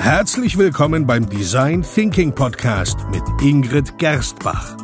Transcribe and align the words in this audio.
Herzlich 0.00 0.56
willkommen 0.56 1.06
beim 1.06 1.28
Design 1.28 1.82
Thinking 1.82 2.34
Podcast 2.34 2.98
mit 3.10 3.22
Ingrid 3.42 3.98
Gerstbach. 3.98 4.74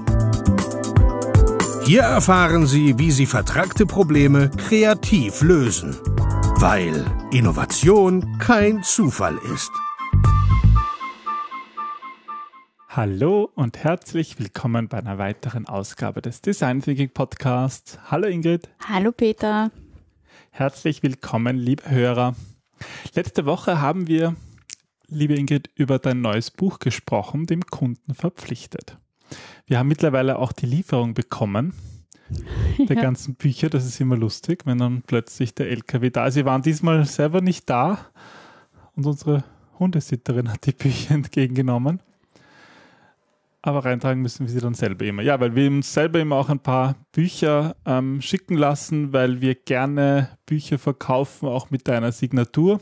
Hier 1.86 2.02
erfahren 2.02 2.66
Sie, 2.66 2.98
wie 2.98 3.10
Sie 3.10 3.24
vertragte 3.24 3.86
Probleme 3.86 4.50
kreativ 4.50 5.40
lösen, 5.40 5.96
weil 6.58 7.02
Innovation 7.32 8.38
kein 8.38 8.82
Zufall 8.82 9.38
ist. 9.54 9.72
Hallo 12.90 13.50
und 13.54 13.78
herzlich 13.78 14.38
willkommen 14.38 14.88
bei 14.88 14.98
einer 14.98 15.16
weiteren 15.16 15.66
Ausgabe 15.66 16.20
des 16.20 16.42
Design 16.42 16.82
Thinking 16.82 17.10
Podcasts. 17.10 17.98
Hallo 18.10 18.28
Ingrid. 18.28 18.68
Hallo 18.86 19.12
Peter. 19.12 19.70
Herzlich 20.50 21.02
willkommen, 21.02 21.56
liebe 21.56 21.90
Hörer. 21.90 22.36
Letzte 23.14 23.46
Woche 23.46 23.80
haben 23.80 24.08
wir, 24.08 24.36
liebe 25.08 25.34
Ingrid, 25.34 25.70
über 25.74 25.98
dein 25.98 26.20
neues 26.20 26.50
Buch 26.50 26.78
gesprochen, 26.78 27.46
dem 27.46 27.64
Kunden 27.66 28.14
verpflichtet. 28.14 28.98
Wir 29.66 29.78
haben 29.78 29.88
mittlerweile 29.88 30.38
auch 30.38 30.52
die 30.52 30.66
Lieferung 30.66 31.14
bekommen 31.14 31.74
der 32.78 32.96
ja. 32.96 33.02
ganzen 33.02 33.34
Bücher. 33.34 33.70
Das 33.70 33.84
ist 33.84 34.00
immer 34.00 34.16
lustig, 34.16 34.66
wenn 34.66 34.78
dann 34.78 35.02
plötzlich 35.02 35.54
der 35.54 35.70
LKW 35.70 36.10
da 36.10 36.26
ist. 36.26 36.34
Sie 36.34 36.44
waren 36.44 36.62
diesmal 36.62 37.04
selber 37.04 37.40
nicht 37.40 37.68
da 37.70 37.98
und 38.94 39.06
unsere 39.06 39.44
Hundesitterin 39.78 40.50
hat 40.50 40.66
die 40.66 40.72
Bücher 40.72 41.14
entgegengenommen 41.14 42.00
aber 43.66 43.84
reintragen 43.84 44.22
müssen 44.22 44.46
wir 44.46 44.52
sie 44.52 44.60
dann 44.60 44.74
selber 44.74 45.04
immer. 45.04 45.22
Ja, 45.22 45.40
weil 45.40 45.56
wir 45.56 45.68
uns 45.68 45.92
selber 45.92 46.20
immer 46.20 46.36
auch 46.36 46.48
ein 46.48 46.60
paar 46.60 46.94
Bücher 47.10 47.74
ähm, 47.84 48.20
schicken 48.22 48.56
lassen, 48.56 49.12
weil 49.12 49.40
wir 49.40 49.56
gerne 49.56 50.30
Bücher 50.46 50.78
verkaufen, 50.78 51.48
auch 51.48 51.70
mit 51.70 51.88
deiner 51.88 52.12
Signatur. 52.12 52.80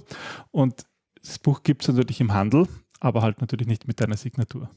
Und 0.51 0.85
das 1.25 1.39
Buch 1.39 1.63
gibt 1.63 1.83
es 1.83 1.89
natürlich 1.89 2.21
im 2.21 2.33
Handel, 2.33 2.69
aber 3.01 3.23
halt 3.23 3.41
natürlich 3.41 3.67
nicht 3.67 3.89
mit 3.89 4.01
deiner 4.01 4.17
Signatur. 4.17 4.71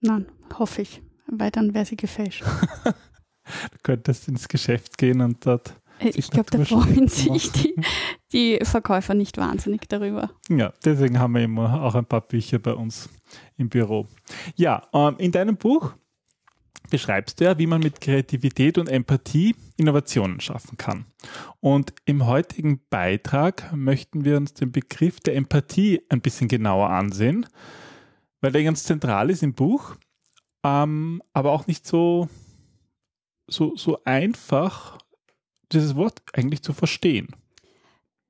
Nein, 0.00 0.26
hoffe 0.58 0.82
ich, 0.82 1.02
weil 1.26 1.50
dann 1.50 1.74
wäre 1.74 1.84
sie 1.84 1.96
gefälscht. 1.96 2.44
du 2.84 3.78
könntest 3.82 4.28
ins 4.28 4.48
Geschäft 4.48 4.98
gehen 4.98 5.20
und 5.20 5.44
dort 5.44 5.74
äh, 5.98 6.10
ich 6.10 6.30
glaube, 6.30 6.50
da 6.50 6.64
freuen 6.64 7.08
sich 7.08 7.50
die, 7.52 7.74
die 8.32 8.58
Verkäufer 8.62 9.14
nicht 9.14 9.36
wahnsinnig 9.38 9.88
darüber. 9.88 10.30
Ja, 10.48 10.72
deswegen 10.84 11.18
haben 11.18 11.34
wir 11.34 11.42
immer 11.42 11.82
auch 11.82 11.94
ein 11.94 12.06
paar 12.06 12.20
Bücher 12.20 12.58
bei 12.58 12.72
uns 12.72 13.08
im 13.56 13.68
Büro. 13.68 14.06
Ja, 14.56 14.86
ähm, 14.92 15.16
in 15.18 15.32
deinem 15.32 15.56
Buch 15.56 15.94
beschreibst 16.90 17.40
du 17.40 17.44
ja, 17.44 17.58
wie 17.58 17.66
man 17.66 17.80
mit 17.80 18.00
Kreativität 18.00 18.78
und 18.78 18.88
Empathie 18.88 19.54
Innovationen 19.76 20.40
schaffen 20.40 20.76
kann. 20.76 21.06
Und 21.60 21.92
im 22.04 22.26
heutigen 22.26 22.80
Beitrag 22.90 23.72
möchten 23.74 24.24
wir 24.24 24.36
uns 24.36 24.54
den 24.54 24.72
Begriff 24.72 25.20
der 25.20 25.36
Empathie 25.36 26.02
ein 26.08 26.20
bisschen 26.20 26.48
genauer 26.48 26.90
ansehen, 26.90 27.46
weil 28.40 28.52
der 28.52 28.64
ganz 28.64 28.84
zentral 28.84 29.30
ist 29.30 29.42
im 29.42 29.54
Buch, 29.54 29.96
ähm, 30.64 31.22
aber 31.32 31.52
auch 31.52 31.66
nicht 31.66 31.86
so, 31.86 32.28
so, 33.48 33.76
so 33.76 34.02
einfach 34.04 34.98
dieses 35.72 35.96
Wort 35.96 36.22
eigentlich 36.32 36.62
zu 36.62 36.72
verstehen. 36.72 37.28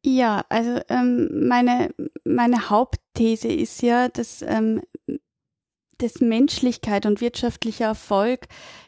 Ja, 0.04 0.44
also 0.48 0.80
ähm, 0.88 1.48
meine, 1.48 1.92
meine 2.24 2.70
Hauptthese 2.70 3.48
ist 3.48 3.82
ja, 3.82 4.08
dass, 4.08 4.42
ähm, 4.42 4.82
dass 5.98 6.20
Menschlichkeit 6.20 7.06
und 7.06 7.20
wirtschaftlicher 7.20 7.86
Erfolg 7.86 8.46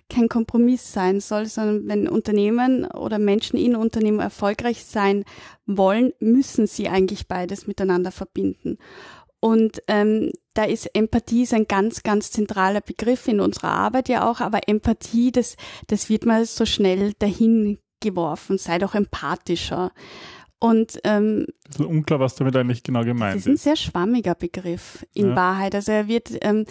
kein 0.09 0.29
Kompromiss 0.29 0.93
sein 0.93 1.21
soll, 1.21 1.47
sondern 1.47 1.87
wenn 1.89 2.09
Unternehmen 2.09 2.85
oder 2.87 3.19
Menschen 3.19 3.59
in 3.59 3.77
Unternehmen 3.77 4.21
erfolgreich 4.21 4.85
sein 4.85 5.25
wollen, 5.67 6.13
müssen 6.19 6.67
sie 6.67 6.89
eigentlich 6.89 7.29
beides 7.29 7.67
miteinander 7.67 8.11
verbinden. 8.11 8.79
Und 9.41 9.83
ähm, 9.89 10.33
da 10.53 10.65
ist 10.65 10.95
Empathie 10.95 11.43
ist 11.43 11.55
ein 11.55 11.67
ganz, 11.67 12.03
ganz 12.03 12.31
zentraler 12.31 12.83
Begriff 12.83 13.27
in 13.27 13.41
unserer 13.41 13.71
Arbeit 13.71 14.09
ja 14.09 14.29
auch, 14.29 14.41
aber 14.41 14.69
Empathie, 14.69 15.33
das, 15.33 15.57
das 15.87 16.11
wird 16.11 16.27
mal 16.27 16.45
so 16.45 16.67
schnell 16.67 17.15
dahin 17.19 17.79
geworfen, 18.01 18.59
sei 18.59 18.79
doch 18.79 18.95
empathischer. 18.95 19.93
Und 20.59 21.01
ähm, 21.05 21.47
es 21.67 21.77
ist 21.77 21.87
unklar, 21.87 22.21
was 22.21 22.35
damit 22.35 22.55
eigentlich 22.55 22.83
genau 22.83 23.03
gemeint 23.03 23.37
ist. 23.37 23.47
Das 23.47 23.55
ist 23.55 23.61
ein 23.61 23.65
sehr 23.65 23.77
schwammiger 23.77 24.35
Begriff 24.35 25.07
in 25.15 25.31
ja. 25.31 25.37
Wahrheit. 25.37 25.75
Also 25.75 25.93
er 25.93 26.07
wird, 26.07 26.37
ähm, 26.43 26.67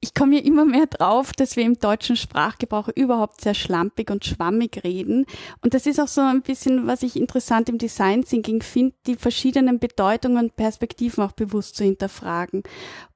ich 0.00 0.14
komme 0.14 0.36
ja 0.36 0.42
immer 0.42 0.64
mehr 0.64 0.86
drauf, 0.86 1.32
dass 1.32 1.56
wir 1.56 1.64
im 1.64 1.78
deutschen 1.78 2.16
Sprachgebrauch 2.16 2.88
überhaupt 2.88 3.40
sehr 3.40 3.54
schlampig 3.54 4.10
und 4.10 4.24
schwammig 4.24 4.82
reden. 4.82 5.26
Und 5.62 5.74
das 5.74 5.86
ist 5.86 6.00
auch 6.00 6.08
so 6.08 6.22
ein 6.22 6.40
bisschen, 6.40 6.86
was 6.86 7.02
ich 7.02 7.16
interessant 7.16 7.68
im 7.68 7.76
Design 7.76 8.24
Thinking 8.24 8.62
finde, 8.62 8.94
die 9.06 9.16
verschiedenen 9.16 9.78
Bedeutungen 9.78 10.44
und 10.44 10.56
Perspektiven 10.56 11.22
auch 11.22 11.32
bewusst 11.32 11.76
zu 11.76 11.84
hinterfragen. 11.84 12.62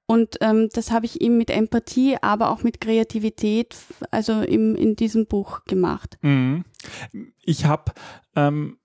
Und 0.06 0.37
ähm, 0.43 0.69
das 0.75 0.91
habe 0.91 1.06
ich 1.06 1.23
eben 1.23 1.39
mit 1.39 1.49
Empathie, 1.49 2.19
aber 2.21 2.50
auch 2.50 2.62
mit 2.62 2.83
Kreativität, 2.83 3.75
also 4.11 4.43
im, 4.43 4.77
in 4.77 4.97
diesem 4.97 5.27
Buch 5.27 5.65
gemacht. 5.65 6.19
Mhm. 6.21 6.65
Ich 7.43 7.65
habe 7.65 7.93
ähm, 8.37 8.77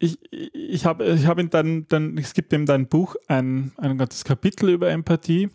ich, 0.00 0.18
ich 0.32 0.84
habe 0.84 1.04
ich 1.04 1.26
hab 1.26 1.38
in 1.38 1.50
dein, 1.50 1.86
dein, 1.86 2.18
es 2.18 2.34
gibt 2.34 2.52
in 2.52 2.66
deinem 2.66 2.88
Buch 2.88 3.14
ein, 3.28 3.72
ein 3.76 3.96
ganzes 3.96 4.24
Kapitel 4.24 4.70
über 4.70 4.90
Empathie 4.90 5.50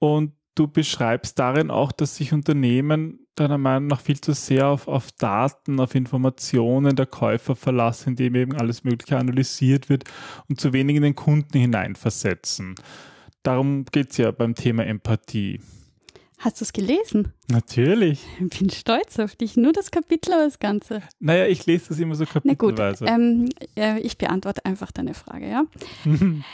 und 0.00 0.32
du 0.54 0.68
beschreibst 0.68 1.38
darin 1.38 1.70
auch, 1.70 1.92
dass 1.92 2.16
sich 2.16 2.32
Unternehmen 2.32 3.20
deiner 3.34 3.58
Meinung 3.58 3.88
nach 3.88 4.00
viel 4.00 4.20
zu 4.20 4.32
sehr 4.32 4.68
auf, 4.68 4.86
auf 4.86 5.10
Daten, 5.12 5.80
auf 5.80 5.94
Informationen 5.94 6.94
der 6.94 7.06
Käufer 7.06 7.56
verlassen, 7.56 8.10
indem 8.10 8.34
eben 8.36 8.54
alles 8.54 8.84
Mögliche 8.84 9.18
analysiert 9.18 9.88
wird 9.88 10.04
und 10.48 10.60
zu 10.60 10.72
wenig 10.72 10.96
in 10.96 11.02
den 11.02 11.16
Kunden 11.16 11.58
hineinversetzen. 11.58 12.76
Darum 13.42 13.84
geht 13.86 14.12
es 14.12 14.16
ja 14.18 14.30
beim 14.30 14.54
Thema 14.54 14.86
Empathie. 14.86 15.60
Hast 16.38 16.60
du 16.60 16.64
es 16.64 16.72
gelesen? 16.72 17.32
Natürlich. 17.48 18.20
Ich 18.38 18.58
bin 18.58 18.70
stolz 18.70 19.18
auf 19.18 19.34
dich. 19.34 19.56
Nur 19.56 19.72
das 19.72 19.90
Kapitel 19.90 20.34
oder 20.34 20.44
das 20.44 20.58
Ganze? 20.58 21.02
Naja, 21.18 21.46
ich 21.46 21.64
lese 21.64 21.88
das 21.88 21.98
immer 21.98 22.14
so 22.16 22.26
kapitelweise. 22.26 23.04
Na 23.04 23.16
gut, 23.16 23.54
ähm, 23.76 24.00
ich 24.02 24.18
beantworte 24.18 24.64
einfach 24.64 24.92
deine 24.92 25.14
Frage, 25.14 25.48
ja. 25.48 25.64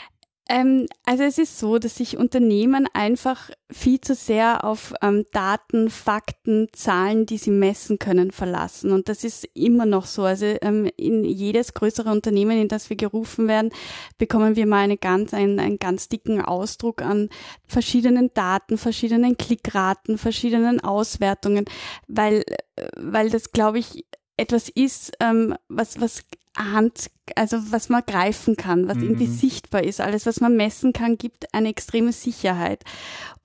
Ähm, 0.49 0.87
also 1.05 1.23
es 1.23 1.37
ist 1.37 1.59
so, 1.59 1.77
dass 1.77 1.95
sich 1.95 2.17
Unternehmen 2.17 2.87
einfach 2.93 3.51
viel 3.71 4.01
zu 4.01 4.15
sehr 4.15 4.65
auf 4.65 4.93
ähm, 5.01 5.25
Daten, 5.31 5.89
Fakten, 5.89 6.67
Zahlen, 6.73 7.25
die 7.25 7.37
sie 7.37 7.51
messen 7.51 7.99
können, 7.99 8.31
verlassen. 8.31 8.91
Und 8.91 9.07
das 9.07 9.23
ist 9.23 9.47
immer 9.53 9.85
noch 9.85 10.05
so. 10.05 10.23
Also 10.23 10.45
ähm, 10.61 10.89
in 10.97 11.23
jedes 11.23 11.73
größere 11.73 12.11
Unternehmen, 12.11 12.59
in 12.59 12.67
das 12.67 12.89
wir 12.89 12.97
gerufen 12.97 13.47
werden, 13.47 13.71
bekommen 14.17 14.55
wir 14.55 14.65
mal 14.65 14.83
eine 14.83 14.97
ganz, 14.97 15.33
einen, 15.33 15.59
einen 15.59 15.77
ganz 15.79 16.09
dicken 16.09 16.41
Ausdruck 16.41 17.01
an 17.01 17.29
verschiedenen 17.65 18.33
Daten, 18.33 18.77
verschiedenen 18.77 19.37
Klickraten, 19.37 20.17
verschiedenen 20.17 20.81
Auswertungen, 20.81 21.65
weil, 22.07 22.43
äh, 22.75 22.87
weil 22.97 23.29
das, 23.29 23.51
glaube 23.51 23.79
ich, 23.79 24.05
etwas 24.37 24.69
ist, 24.69 25.11
ähm, 25.19 25.55
was, 25.69 26.01
was 26.01 26.23
Hand, 26.57 27.09
also 27.35 27.57
was 27.71 27.89
man 27.89 28.03
greifen 28.05 28.55
kann, 28.57 28.87
was 28.87 28.97
mhm. 28.97 29.03
irgendwie 29.03 29.27
sichtbar 29.27 29.83
ist. 29.83 30.01
Alles, 30.01 30.25
was 30.25 30.41
man 30.41 30.55
messen 30.57 30.93
kann, 30.93 31.17
gibt 31.17 31.53
eine 31.53 31.69
extreme 31.69 32.11
Sicherheit. 32.11 32.83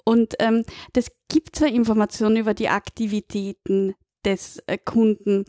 Und 0.05 0.35
ähm, 0.39 0.65
das 0.93 1.11
gibt 1.29 1.57
zwar 1.57 1.69
Informationen 1.69 2.37
über 2.37 2.55
die 2.55 2.69
Aktivitäten 2.69 3.95
des 4.25 4.63
äh, 4.67 4.79
Kunden, 4.79 5.45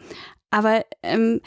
aber 0.50 0.86
ähm, 1.04 1.42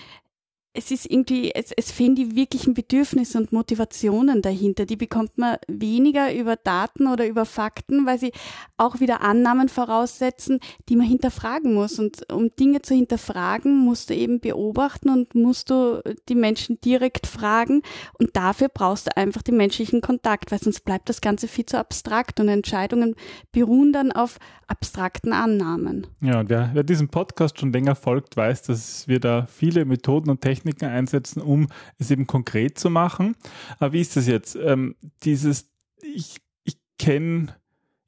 es 0.72 0.92
ist 0.92 1.10
irgendwie, 1.10 1.52
es, 1.52 1.72
es 1.72 1.90
fehlen 1.90 2.14
die 2.14 2.36
wirklichen 2.36 2.74
Bedürfnisse 2.74 3.38
und 3.38 3.50
Motivationen 3.50 4.40
dahinter. 4.40 4.86
Die 4.86 4.96
bekommt 4.96 5.36
man 5.36 5.56
weniger 5.66 6.32
über 6.32 6.54
Daten 6.54 7.08
oder 7.08 7.26
über 7.26 7.44
Fakten, 7.44 8.06
weil 8.06 8.20
sie 8.20 8.30
auch 8.76 9.00
wieder 9.00 9.20
Annahmen 9.20 9.68
voraussetzen, 9.68 10.60
die 10.88 10.94
man 10.94 11.06
hinterfragen 11.06 11.74
muss. 11.74 11.98
Und 11.98 12.30
um 12.32 12.54
Dinge 12.54 12.82
zu 12.82 12.94
hinterfragen, 12.94 13.76
musst 13.78 14.10
du 14.10 14.14
eben 14.14 14.38
beobachten 14.38 15.10
und 15.10 15.34
musst 15.34 15.70
du 15.70 16.02
die 16.28 16.36
Menschen 16.36 16.80
direkt 16.80 17.26
fragen. 17.26 17.82
Und 18.18 18.36
dafür 18.36 18.68
brauchst 18.68 19.08
du 19.08 19.16
einfach 19.16 19.42
den 19.42 19.56
menschlichen 19.56 20.00
Kontakt, 20.00 20.52
weil 20.52 20.60
sonst 20.60 20.84
bleibt 20.84 21.08
das 21.08 21.20
Ganze 21.20 21.48
viel 21.48 21.66
zu 21.66 21.78
abstrakt 21.78 22.38
und 22.38 22.48
Entscheidungen 22.48 23.16
beruhen 23.50 23.92
dann 23.92 24.12
auf 24.12 24.38
abstrakten 24.70 25.32
Annahmen. 25.32 26.06
Ja, 26.20 26.48
wer, 26.48 26.70
wer 26.72 26.84
diesem 26.84 27.08
Podcast 27.08 27.58
schon 27.58 27.72
länger 27.72 27.96
folgt, 27.96 28.36
weiß, 28.36 28.62
dass 28.62 29.08
wir 29.08 29.18
da 29.18 29.46
viele 29.46 29.84
Methoden 29.84 30.30
und 30.30 30.40
Techniken 30.40 30.60
Techniken 30.70 30.86
einsetzen, 30.86 31.40
um 31.40 31.68
es 31.98 32.10
eben 32.10 32.26
konkret 32.26 32.78
zu 32.78 32.90
machen. 32.90 33.36
Aber 33.78 33.92
wie 33.92 34.00
ist 34.00 34.16
das 34.16 34.26
jetzt? 34.26 34.56
Ähm, 34.56 34.94
dieses, 35.24 35.70
ich, 36.02 36.36
ich 36.64 36.78
kenne 36.98 37.56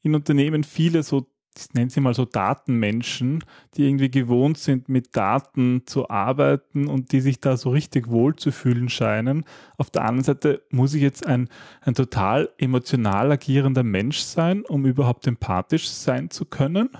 in 0.03 0.15
Unternehmen 0.15 0.65
viele 0.65 1.03
so 1.03 1.27
ich 1.59 1.75
nenne 1.75 1.91
sie 1.91 2.01
mal 2.01 2.15
so 2.15 2.25
Datenmenschen, 2.25 3.45
die 3.75 3.85
irgendwie 3.87 4.11
gewohnt 4.11 4.59
sind, 4.59 4.89
mit 4.89 5.17
Daten 5.17 5.83
zu 5.87 6.09
arbeiten 6.09 6.89
und 6.89 7.13
die 7.13 7.21
sich 7.21 7.41
da 7.41 7.57
so 7.57 7.71
richtig 7.71 8.09
wohl 8.11 8.37
zu 8.37 8.51
fühlen 8.51 8.89
scheinen. 8.89 9.45
Auf 9.77 9.91
der 9.91 10.03
anderen 10.03 10.25
Seite 10.25 10.63
muss 10.71 10.95
ich 10.95 11.03
jetzt 11.03 11.27
ein, 11.27 11.49
ein 11.83 11.95
total 11.95 12.51
emotional 12.59 13.31
agierender 13.33 13.83
Mensch 13.83 14.21
sein, 14.21 14.63
um 14.63 14.87
überhaupt 14.87 15.27
empathisch 15.27 15.89
sein 15.89 16.31
zu 16.31 16.45
können? 16.45 16.91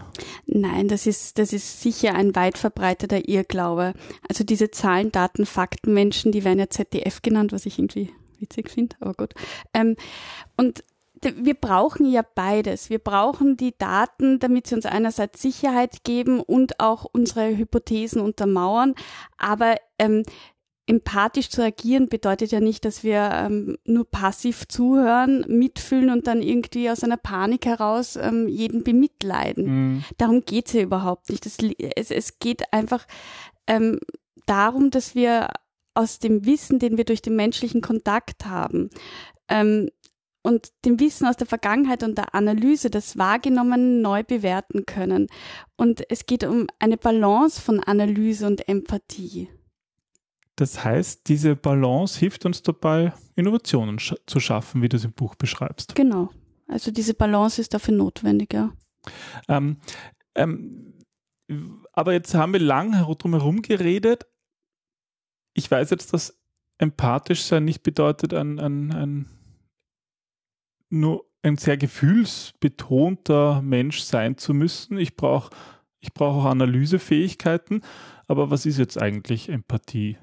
Nein, 0.47 0.89
das 0.89 1.07
ist, 1.07 1.39
das 1.39 1.53
ist 1.53 1.81
sicher 1.81 2.15
ein 2.15 2.35
weit 2.35 2.59
verbreiteter 2.59 3.29
Irrglaube. 3.29 3.95
Also 4.29 4.45
diese 4.45 4.71
Zahlen, 4.71 5.13
Daten, 5.13 5.47
Fakten 5.47 5.95
Menschen, 5.95 6.33
die 6.33 6.45
werden 6.45 6.59
ja 6.59 6.69
ZDF 6.69 7.23
genannt, 7.23 7.53
was 7.53 7.67
ich 7.67 7.79
irgendwie 7.79 8.11
witzig 8.39 8.71
finde, 8.71 8.97
aber 9.01 9.15
gut. 9.15 9.35
Ähm, 9.73 9.97
und 10.57 10.85
wir 11.23 11.55
brauchen 11.55 12.11
ja 12.11 12.23
beides. 12.23 12.91
Wir 12.91 12.99
brauchen 12.99 13.57
die 13.57 13.77
Daten, 13.77 14.39
damit 14.39 14.67
sie 14.67 14.75
uns 14.75 14.87
einerseits 14.87 15.43
Sicherheit 15.43 16.05
geben 16.05 16.41
und 16.41 16.81
auch 16.81 17.07
unsere 17.13 17.57
Hypothesen 17.57 18.21
untermauern. 18.21 18.95
Aber 19.39 19.77
ähm, 19.99 20.25
empathisch 20.87 21.49
zu 21.49 21.63
agieren 21.63 22.09
bedeutet 22.09 22.51
ja 22.53 22.61
nicht, 22.61 22.85
dass 22.85 23.05
wir 23.05 23.31
ähm, 23.33 23.79
nur 23.85 24.11
passiv 24.11 24.67
zuhören, 24.69 25.45
mitfühlen 25.49 26.11
und 26.11 26.27
dann 26.27 26.43
irgendwie 26.43 26.91
aus 26.91 27.05
einer 27.05 27.17
Panik 27.17 27.67
heraus 27.67 28.17
ähm, 28.17 28.49
jeden 28.49 28.83
bemitleiden. 28.83 29.65
Mhm. 29.65 30.05
Darum 30.19 30.45
geht's 30.45 30.73
ja 30.73 30.83
überhaupt 30.83 31.31
nicht. 31.31 31.47
Das, 31.47 31.57
es, 31.97 32.11
es 32.11 32.39
geht 32.39 32.73
einfach 32.73 33.07
ähm, 33.67 34.01
darum, 34.47 34.91
dass 34.91 35.15
wir 35.15 35.51
aus 35.95 36.19
dem 36.19 36.47
Wissen, 36.47 36.79
den 36.79 36.97
wir 36.97 37.05
durch 37.05 37.23
den 37.23 37.37
menschlichen 37.37 37.81
Kontakt 37.81 38.47
haben, 38.47 38.91
ähm, 39.49 39.91
und 40.43 40.73
dem 40.85 40.99
Wissen 41.01 41.27
aus 41.27 41.37
der 41.37 41.47
Vergangenheit 41.47 42.03
und 42.03 42.19
der 42.19 42.35
Analyse 42.35 42.91
das 42.91 43.17
Wahrgenommen 43.17 44.03
neu 44.03 44.23
bewerten 44.25 44.87
können. 44.87 45.29
Und 45.77 46.03
es 46.11 46.27
geht 46.27 46.45
um 46.45 46.67
eine 46.79 46.97
Balance 46.97 47.61
von 47.61 47.81
Analyse 47.81 48.47
und 48.47 48.69
Empathie. 48.69 49.49
Das 50.57 50.85
heißt, 50.85 51.29
diese 51.29 51.57
Balance 51.57 52.19
hilft 52.19 52.45
uns 52.45 52.63
dabei, 52.63 53.13
Innovationen 53.37 53.99
sch 53.99 54.15
zu 54.27 54.39
schaffen, 54.41 54.83
wie 54.83 54.89
du 54.89 54.97
es 54.97 55.05
im 55.05 55.13
Buch 55.13 55.35
beschreibst. 55.35 55.95
Genau. 55.95 56.29
Also 56.69 56.91
diese 56.91 57.15
Balance 57.15 57.61
ist 57.61 57.73
dafür 57.73 57.95
notwendig, 57.95 58.53
ja. 58.53 58.73
Ähm, 59.49 59.79
ähm, 60.35 60.95
aber 61.93 62.13
jetzt 62.13 62.35
haben 62.35 62.53
wir 62.53 62.61
lang 62.61 62.93
drum 63.19 63.33
herum 63.33 63.63
geredet. 63.63 64.27
Ich 65.55 65.71
weiß 65.71 65.91
jetzt, 65.91 66.13
dass 66.13 66.39
empathisch 66.79 67.43
sein 67.43 67.65
nicht 67.65 67.83
bedeutet, 67.83 68.35
ein, 68.35 68.59
ein, 68.59 68.93
ein 68.93 69.42
nur 70.93 71.25
ein 71.43 71.57
sehr 71.57 71.77
gefühlsbetonter 71.77 73.63
Mensch 73.63 74.01
sein 74.01 74.37
zu 74.39 74.55
müssen. 74.55 74.99
Ich 74.99 75.17
brauche 75.17 75.51
ich 76.01 76.13
brauch 76.13 76.45
auch 76.45 76.51
Analysefähigkeiten. 76.51 77.83
Aber 78.27 78.51
was 78.51 78.67
ist 78.67 78.79
jetzt 78.79 79.01
eigentlich 79.01 79.49
Empathie? 79.49 80.17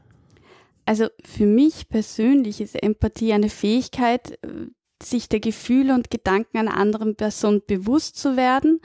Also 0.86 1.07
für 1.24 1.45
mich 1.45 1.88
persönlich 1.88 2.62
ist 2.62 2.81
Empathie 2.81 3.33
eine 3.33 3.50
Fähigkeit, 3.50 4.39
äh, 4.44 4.68
sich 5.01 5.30
der 5.30 5.39
Gefühle 5.39 5.95
und 5.95 6.10
Gedanken 6.10 6.57
einer 6.57 6.75
anderen 6.75 7.16
Person 7.16 7.62
bewusst 7.66 8.18
zu 8.18 8.36
werden, 8.36 8.81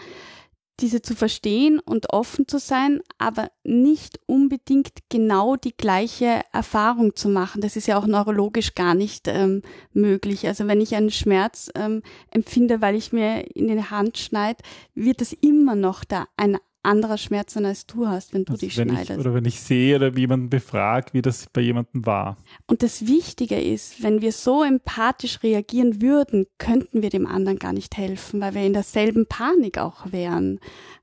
diese 0.81 1.03
zu 1.03 1.15
verstehen 1.15 1.79
und 1.79 2.13
offen 2.13 2.49
zu 2.49 2.59
sein, 2.59 3.01
aber 3.19 3.51
nicht 3.63 4.19
unbedingt 4.27 4.91
genau 5.09 5.57
die 5.57 5.77
gleiche 5.77 6.41
Erfahrung 6.53 7.15
zu 7.15 7.29
machen. 7.29 7.61
Das 7.61 7.77
ist 7.77 7.87
ja 7.87 7.97
auch 7.97 8.07
neurologisch 8.07 8.75
gar 8.75 8.95
nicht 8.95 9.29
ähm, 9.29 9.63
möglich. 9.93 10.47
Also 10.47 10.67
wenn 10.67 10.81
ich 10.81 10.95
einen 10.95 11.11
Schmerz 11.11 11.71
ähm, 11.75 12.03
empfinde, 12.31 12.81
weil 12.81 12.97
ich 12.97 13.13
mir 13.13 13.57
in 13.57 13.69
die 13.69 13.83
Hand 13.83 14.19
schneide, 14.19 14.63
wird 14.95 15.21
es 15.21 15.33
immer 15.33 15.77
noch 15.77 16.05
da 16.05 16.27
ein 16.37 16.59
anderer 16.85 17.19
Schmerz 17.19 17.55
sein, 17.55 17.65
als 17.65 17.87
du 17.87 18.07
hast, 18.07 18.35
wenn 18.35 18.45
du 18.45 18.53
also 18.53 18.67
dich 18.67 18.77
wenn 18.77 18.91
schneidest. 18.91 19.11
Ich, 19.13 19.19
oder 19.19 19.35
wenn 19.35 19.45
ich 19.45 19.61
sehe 19.61 19.97
oder 19.97 20.17
jemanden 20.17 20.51
befrage, 20.51 21.13
wie 21.13 21.23
das 21.23 21.47
bei 21.53 21.61
jemandem 21.61 22.07
war. 22.07 22.37
Und 22.67 22.83
das 22.83 23.07
Wichtige 23.07 23.61
ist, 23.61 24.03
wenn 24.03 24.21
wir 24.21 24.33
so 24.33 24.63
empathisch 24.63 25.43
reagieren 25.43 26.01
würden, 26.03 26.47
könnten 26.59 27.03
wir 27.03 27.11
dem 27.11 27.27
anderen 27.27 27.59
gar 27.59 27.73
nicht 27.73 27.97
helfen, 27.97 28.41
weil 28.41 28.55
wir 28.55 28.63
in 28.65 28.73
derselben 28.73 29.27
Panik 29.27 29.79
auch 29.79 30.13
wären. 30.13 30.61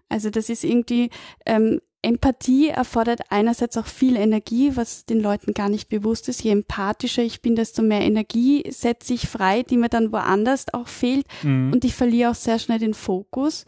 Also 0.10 0.30
das 0.30 0.50
ist 0.50 0.64
irgendwie, 0.64 1.10
ähm, 1.46 1.80
Empathie 2.04 2.70
erfordert 2.70 3.22
einerseits 3.30 3.78
auch 3.78 3.86
viel 3.86 4.16
Energie, 4.16 4.76
was 4.76 5.06
den 5.06 5.20
Leuten 5.20 5.54
gar 5.54 5.70
nicht 5.70 5.88
bewusst 5.88 6.30
ist. 6.30 6.44
Je 6.44 6.52
empathischer 6.52 7.22
ich 7.22 7.42
bin, 7.42 7.56
desto 7.56 7.84
mehr 7.84 8.02
Energie 8.02 8.64
setze 8.70 9.14
ich 9.14 9.28
frei, 9.28 9.62
die 9.64 9.78
mir 9.78 9.90
dann 9.90 10.12
woanders 10.12 10.66
auch 10.74 10.88
fehlt. 10.88 11.26
Mhm. 11.44 11.72
Und 11.72 11.86
ich 11.86 11.94
verliere 11.94 12.32
auch 12.32 12.36
sehr 12.36 12.58
schnell 12.58 12.80
den 12.80 12.96
Fokus. 12.96 13.66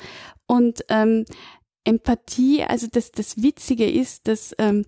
Und 0.48 0.84
ähm, 0.90 1.26
Empathie, 1.84 2.64
also 2.64 2.88
das, 2.92 3.12
das 3.12 3.42
Witzige 3.42 3.90
ist, 3.90 4.28
dass 4.28 4.56
ähm, 4.58 4.86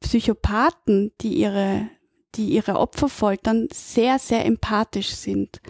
Psychopathen, 0.00 1.12
die 1.20 1.34
ihre, 1.34 1.88
die 2.34 2.50
ihre 2.50 2.78
Opfer 2.78 3.08
foltern, 3.08 3.68
sehr, 3.72 4.18
sehr 4.18 4.44
empathisch 4.46 5.10
sind, 5.10 5.60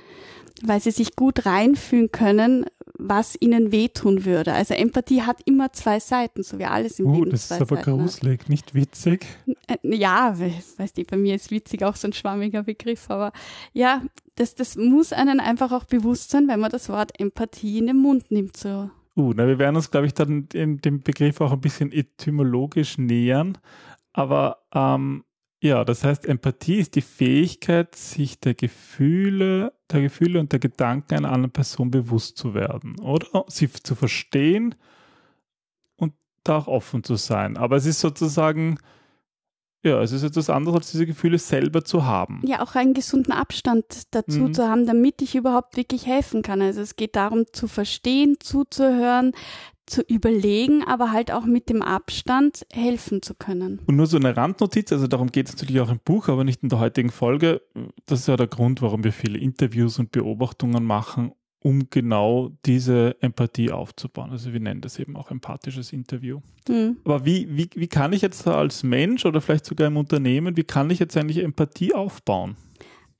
weil 0.62 0.80
sie 0.80 0.90
sich 0.90 1.16
gut 1.16 1.46
reinfühlen 1.46 2.12
können, 2.12 2.66
was 2.98 3.36
ihnen 3.40 3.70
wehtun 3.70 4.24
würde. 4.24 4.52
Also 4.52 4.74
Empathie 4.74 5.22
hat 5.22 5.40
immer 5.44 5.72
zwei 5.72 6.00
Seiten, 6.00 6.42
so 6.42 6.58
wie 6.58 6.64
alles 6.64 6.98
im 6.98 7.06
uh, 7.06 7.14
Leben. 7.14 7.30
Das 7.30 7.44
ist 7.44 7.52
aber 7.52 7.76
Seiten 7.76 7.98
gruselig, 7.98 8.40
hat. 8.40 8.48
nicht 8.48 8.74
witzig. 8.74 9.26
Äh, 9.68 9.96
ja, 9.96 10.36
weißt 10.36 10.98
du, 10.98 11.04
bei 11.04 11.16
mir 11.16 11.36
ist 11.36 11.50
witzig 11.50 11.84
auch 11.84 11.94
so 11.94 12.08
ein 12.08 12.12
schwammiger 12.12 12.64
Begriff, 12.64 13.08
aber 13.08 13.32
ja, 13.72 14.02
das, 14.34 14.56
das 14.56 14.76
muss 14.76 15.12
einen 15.12 15.38
einfach 15.38 15.70
auch 15.70 15.84
bewusst 15.84 16.30
sein, 16.30 16.48
wenn 16.48 16.60
man 16.60 16.70
das 16.70 16.88
Wort 16.88 17.18
Empathie 17.18 17.78
in 17.78 17.86
den 17.86 17.98
Mund 17.98 18.30
nimmt, 18.30 18.56
so 18.56 18.90
Uh, 19.18 19.32
na, 19.34 19.48
wir 19.48 19.58
werden 19.58 19.74
uns, 19.74 19.90
glaube 19.90 20.06
ich, 20.06 20.14
dann 20.14 20.48
dem 20.48 21.00
Begriff 21.00 21.40
auch 21.40 21.50
ein 21.50 21.60
bisschen 21.60 21.90
etymologisch 21.90 22.98
nähern. 22.98 23.58
Aber 24.12 24.58
ähm, 24.72 25.24
ja, 25.60 25.84
das 25.84 26.04
heißt, 26.04 26.24
Empathie 26.24 26.76
ist 26.76 26.94
die 26.94 27.02
Fähigkeit, 27.02 27.96
sich 27.96 28.38
der 28.38 28.54
Gefühle, 28.54 29.72
der 29.90 30.02
Gefühle 30.02 30.38
und 30.38 30.52
der 30.52 30.60
Gedanken 30.60 31.14
einer 31.14 31.32
anderen 31.32 31.52
Person 31.52 31.90
bewusst 31.90 32.36
zu 32.36 32.54
werden, 32.54 33.00
oder? 33.00 33.44
Sie 33.48 33.68
zu 33.68 33.96
verstehen 33.96 34.76
und 35.96 36.14
da 36.44 36.58
auch 36.58 36.68
offen 36.68 37.02
zu 37.02 37.16
sein. 37.16 37.56
Aber 37.56 37.74
es 37.74 37.86
ist 37.86 37.98
sozusagen 37.98 38.78
ja, 39.88 40.02
es 40.02 40.12
ist 40.12 40.22
etwas 40.22 40.50
anderes, 40.50 40.76
als 40.76 40.90
diese 40.92 41.06
Gefühle 41.06 41.38
selber 41.38 41.84
zu 41.84 42.04
haben. 42.04 42.42
Ja, 42.44 42.62
auch 42.62 42.74
einen 42.74 42.94
gesunden 42.94 43.32
Abstand 43.32 43.84
dazu 44.12 44.40
mhm. 44.40 44.54
zu 44.54 44.68
haben, 44.68 44.86
damit 44.86 45.22
ich 45.22 45.34
überhaupt 45.34 45.76
wirklich 45.76 46.06
helfen 46.06 46.42
kann. 46.42 46.62
Also 46.62 46.80
es 46.80 46.96
geht 46.96 47.16
darum 47.16 47.44
zu 47.52 47.68
verstehen, 47.68 48.36
zuzuhören, 48.40 49.32
zu 49.86 50.02
überlegen, 50.02 50.84
aber 50.84 51.12
halt 51.12 51.32
auch 51.32 51.44
mit 51.44 51.68
dem 51.68 51.82
Abstand 51.82 52.66
helfen 52.72 53.22
zu 53.22 53.34
können. 53.34 53.80
Und 53.86 53.96
nur 53.96 54.06
so 54.06 54.18
eine 54.18 54.36
Randnotiz, 54.36 54.92
also 54.92 55.06
darum 55.06 55.32
geht 55.32 55.48
es 55.48 55.56
natürlich 55.56 55.80
auch 55.80 55.90
im 55.90 56.00
Buch, 56.04 56.28
aber 56.28 56.44
nicht 56.44 56.62
in 56.62 56.68
der 56.68 56.78
heutigen 56.78 57.10
Folge. 57.10 57.62
Das 58.06 58.20
ist 58.20 58.28
ja 58.28 58.36
der 58.36 58.46
Grund, 58.46 58.82
warum 58.82 59.04
wir 59.04 59.12
viele 59.12 59.38
Interviews 59.38 59.98
und 59.98 60.12
Beobachtungen 60.12 60.84
machen, 60.84 61.32
um 61.60 61.90
genau 61.90 62.50
diese 62.64 63.16
Empathie 63.20 63.70
aufzubauen. 63.72 64.30
Also 64.30 64.52
wir 64.52 64.60
nennen 64.60 64.80
das 64.80 64.98
eben 64.98 65.16
auch 65.16 65.30
empathisches 65.30 65.92
Interview. 65.92 66.40
Mhm. 66.68 66.98
Aber 67.04 67.24
wie, 67.24 67.48
wie, 67.56 67.68
wie 67.74 67.88
kann 67.88 68.12
ich 68.12 68.22
jetzt 68.22 68.46
als 68.46 68.82
Mensch 68.82 69.26
oder 69.26 69.40
vielleicht 69.40 69.64
sogar 69.64 69.88
im 69.88 69.96
Unternehmen, 69.96 70.56
wie 70.56 70.64
kann 70.64 70.90
ich 70.90 70.98
jetzt 70.98 71.16
eigentlich 71.16 71.42
Empathie 71.42 71.94
aufbauen? 71.94 72.56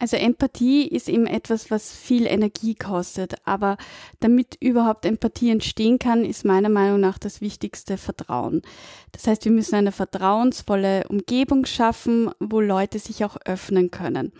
Also 0.00 0.16
Empathie 0.16 0.86
ist 0.86 1.08
eben 1.08 1.26
etwas, 1.26 1.72
was 1.72 1.92
viel 1.92 2.26
Energie 2.26 2.76
kostet. 2.76 3.34
Aber 3.44 3.76
damit 4.20 4.56
überhaupt 4.60 5.04
Empathie 5.04 5.50
entstehen 5.50 5.98
kann, 5.98 6.24
ist 6.24 6.44
meiner 6.44 6.68
Meinung 6.68 7.00
nach 7.00 7.18
das 7.18 7.40
Wichtigste 7.40 7.98
Vertrauen. 7.98 8.62
Das 9.10 9.26
heißt, 9.26 9.44
wir 9.44 9.52
müssen 9.52 9.74
eine 9.74 9.90
vertrauensvolle 9.90 11.08
Umgebung 11.08 11.66
schaffen, 11.66 12.30
wo 12.38 12.60
Leute 12.60 13.00
sich 13.00 13.24
auch 13.24 13.36
öffnen 13.44 13.90
können. 13.90 14.32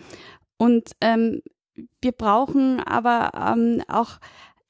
Und 0.57 0.91
ähm, 1.01 1.41
wir 2.01 2.11
brauchen 2.11 2.79
aber 2.79 3.31
ähm, 3.35 3.83
auch 3.87 4.19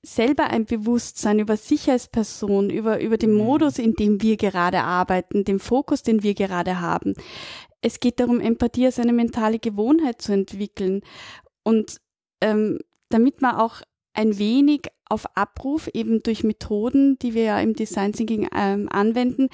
selber 0.02 0.46
ein 0.46 0.66
Bewusstsein 0.66 1.40
über 1.40 1.58
sich 1.58 1.90
als 1.90 2.08
Person, 2.08 2.70
über, 2.70 3.02
über 3.02 3.18
den 3.18 3.34
mhm. 3.34 3.40
Modus, 3.40 3.80
in 3.80 3.94
dem 3.94 4.22
wir 4.22 4.38
gerade 4.38 4.82
arbeiten, 4.82 5.44
den 5.44 5.60
Fokus, 5.60 6.04
den 6.04 6.24
wir 6.24 6.34
gerade 6.34 6.80
haben. 6.80 7.14
Es 7.82 8.00
geht 8.00 8.20
darum, 8.20 8.40
Empathie 8.40 8.86
als 8.86 9.00
eine 9.00 9.14
mentale 9.14 9.60
Gewohnheit 9.60 10.22
zu 10.22 10.34
entwickeln 10.34 11.02
und 11.64 11.98
ähm, 12.42 12.80
damit 13.10 13.42
man 13.42 13.56
auch 13.56 13.82
ein 14.14 14.38
wenig 14.38 14.88
auf 15.10 15.26
Abruf, 15.36 15.90
eben 15.94 16.22
durch 16.22 16.44
Methoden, 16.44 17.18
die 17.20 17.34
wir 17.34 17.44
ja 17.44 17.60
im 17.60 17.74
Design 17.74 18.14
Thinking 18.14 18.48
ähm, 18.56 18.88
anwenden, 18.90 19.50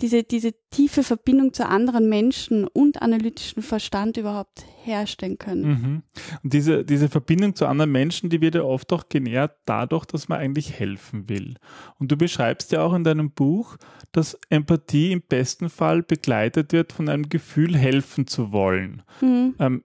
diese, 0.00 0.22
diese 0.22 0.52
tiefe 0.70 1.02
Verbindung 1.02 1.52
zu 1.52 1.68
anderen 1.68 2.08
Menschen 2.08 2.68
und 2.68 3.02
analytischen 3.02 3.62
Verstand 3.62 4.16
überhaupt 4.16 4.64
herstellen 4.84 5.36
können. 5.36 5.68
Mhm. 5.68 6.02
Und 6.44 6.52
diese, 6.52 6.84
diese 6.84 7.08
Verbindung 7.08 7.56
zu 7.56 7.66
anderen 7.66 7.90
Menschen, 7.90 8.30
die 8.30 8.40
wird 8.40 8.54
ja 8.54 8.62
oft 8.62 8.92
auch 8.92 9.08
genährt 9.08 9.56
dadurch, 9.64 10.04
dass 10.06 10.28
man 10.28 10.38
eigentlich 10.38 10.78
helfen 10.78 11.28
will. 11.28 11.56
Und 11.98 12.12
du 12.12 12.16
beschreibst 12.16 12.70
ja 12.70 12.82
auch 12.82 12.94
in 12.94 13.02
deinem 13.02 13.32
Buch, 13.32 13.76
dass 14.12 14.38
Empathie 14.48 15.10
im 15.10 15.22
besten 15.22 15.70
Fall 15.70 16.02
begleitet 16.02 16.72
wird 16.72 16.92
von 16.92 17.08
einem 17.08 17.28
Gefühl, 17.28 17.76
helfen 17.76 18.28
zu 18.28 18.52
wollen. 18.52 19.02
Mhm. 19.20 19.56
Ähm, 19.58 19.84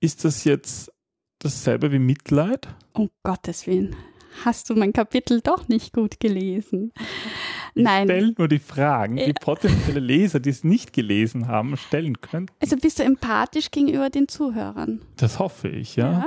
ist 0.00 0.24
das 0.24 0.44
jetzt 0.44 0.91
dasselbe 1.44 1.92
wie 1.92 1.98
Mitleid? 1.98 2.68
Um 2.92 3.10
Gottes 3.22 3.66
Willen 3.66 3.96
hast 4.44 4.70
du 4.70 4.74
mein 4.74 4.92
Kapitel 4.92 5.40
doch 5.40 5.68
nicht 5.68 5.92
gut 5.92 6.20
gelesen. 6.20 6.92
Nein. 7.74 8.06
Stell 8.06 8.34
nur 8.36 8.48
die 8.48 8.58
Fragen, 8.58 9.16
die 9.16 9.32
potenzielle 9.32 10.00
Leser, 10.00 10.40
die 10.40 10.50
es 10.50 10.62
nicht 10.64 10.92
gelesen 10.92 11.48
haben, 11.48 11.76
stellen 11.76 12.20
können. 12.20 12.50
Also 12.60 12.76
bist 12.76 12.98
du 12.98 13.02
empathisch 13.02 13.70
gegenüber 13.70 14.10
den 14.10 14.28
Zuhörern? 14.28 15.00
Das 15.16 15.38
hoffe 15.38 15.68
ich, 15.68 15.96
ja. 15.96 16.12
ja. 16.12 16.26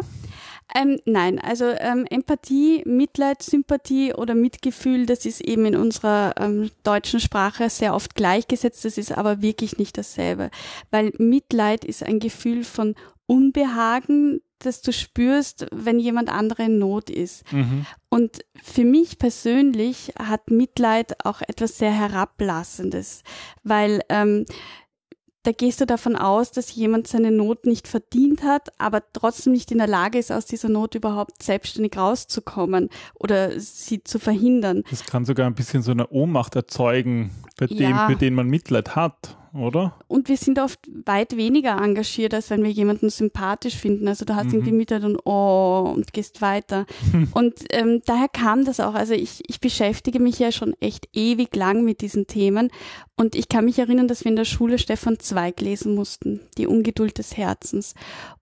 Ähm, 0.74 1.00
nein, 1.06 1.38
also 1.38 1.66
ähm, 1.66 2.08
Empathie, 2.10 2.82
Mitleid, 2.88 3.44
Sympathie 3.44 4.16
oder 4.16 4.34
Mitgefühl, 4.34 5.06
das 5.06 5.28
ist 5.28 5.42
eben 5.42 5.66
in 5.68 5.76
unserer 5.76 6.34
ähm, 6.38 6.72
deutschen 6.82 7.20
Sprache 7.20 7.70
sehr 7.70 7.94
oft 7.94 8.16
gleichgesetzt, 8.16 8.84
das 8.84 8.98
ist 8.98 9.16
aber 9.16 9.44
wirklich 9.44 9.78
nicht 9.78 9.96
dasselbe, 9.96 10.50
weil 10.90 11.12
Mitleid 11.20 11.86
ist 11.86 12.02
ein 12.02 12.20
Gefühl 12.20 12.64
von 12.64 12.96
Unbehagen, 13.28 14.42
dass 14.60 14.82
du 14.82 14.92
spürst, 14.92 15.68
wenn 15.72 16.00
jemand 16.00 16.30
andere 16.30 16.64
in 16.64 16.80
Not 16.80 17.10
ist. 17.10 17.52
Mhm. 17.52 17.86
Und 18.10 18.40
für 18.62 18.86
mich 18.86 19.18
persönlich 19.18 20.14
hat 20.18 20.50
Mitleid 20.50 21.26
auch 21.26 21.42
etwas 21.42 21.78
sehr 21.78 21.92
Herablassendes, 21.92 23.24
weil 23.64 24.02
ähm, 24.10 24.46
da 25.46 25.52
gehst 25.52 25.80
du 25.80 25.86
davon 25.86 26.16
aus, 26.16 26.52
dass 26.52 26.74
jemand 26.74 27.08
seine 27.08 27.30
Not 27.32 27.68
nicht 27.68 27.88
verdient 27.88 28.44
hat, 28.44 28.70
aber 28.80 29.04
trotzdem 29.14 29.54
nicht 29.54 29.72
in 29.72 29.78
der 29.78 29.88
Lage 29.88 30.18
ist, 30.18 30.32
aus 30.32 30.46
dieser 30.46 30.70
Not 30.70 30.96
überhaupt 30.96 31.44
selbstständig 31.44 31.98
rauszukommen 31.98 32.90
oder 33.14 33.60
sie 33.60 34.04
zu 34.04 34.18
verhindern. 34.18 34.84
Das 34.90 35.06
kann 35.06 35.24
sogar 35.24 35.46
ein 35.46 35.54
bisschen 35.54 35.84
so 35.84 35.92
eine 35.92 36.08
Ohnmacht 36.08 36.56
erzeugen, 36.56 37.30
bei 37.58 37.68
ja. 37.68 38.08
dem, 38.08 38.14
für 38.14 38.20
den 38.20 38.34
man 38.34 38.48
Mitleid 38.48 38.96
hat 38.96 39.38
oder? 39.56 39.98
Und 40.08 40.28
wir 40.28 40.38
sind 40.38 40.60
oft 40.60 40.80
weit 41.06 41.38
weniger 41.38 41.82
engagiert, 41.82 42.34
als 42.34 42.50
wenn 42.50 42.64
wir 42.64 42.72
jemanden 42.72 43.10
sympathisch 43.10 43.76
finden. 43.76 44.08
Also 44.08 44.26
du 44.26 44.36
hast 44.36 44.48
mhm. 44.48 44.54
irgendwie 44.54 44.72
Mitleid 44.72 45.04
und 45.04 45.18
oh 45.26 45.92
und 45.96 46.14
gehst 46.14 46.42
weiter. 46.42 46.86
und 47.34 47.54
ähm, 47.72 48.02
daher 48.06 48.28
kam 48.28 48.66
das 48.66 48.80
auch. 48.80 48.94
Also 48.94 49.14
ich, 49.14 49.42
ich 49.48 49.60
beschäftige 49.60 50.20
mich 50.20 50.40
ja 50.40 50.52
schon 50.52 50.74
echt 50.80 51.08
ewig 51.14 51.56
lang 51.56 51.84
mit 51.84 52.02
diesen 52.02 52.28
Themen. 52.28 52.70
Und 53.16 53.36
ich 53.36 53.48
kann 53.48 53.66
mich 53.66 53.80
erinnern, 53.80 54.08
dass 54.08 54.26
wir 54.26 54.30
in 54.30 54.36
der 54.36 54.46
Schule 54.46 54.78
Stefan 54.78 55.20
Zweig 55.20 55.62
lesen 55.62 55.96
mussten, 55.96 56.42
Die 56.58 56.68
Ungeduld 56.68 57.18
des 57.18 57.38
Herzens. 57.38 57.94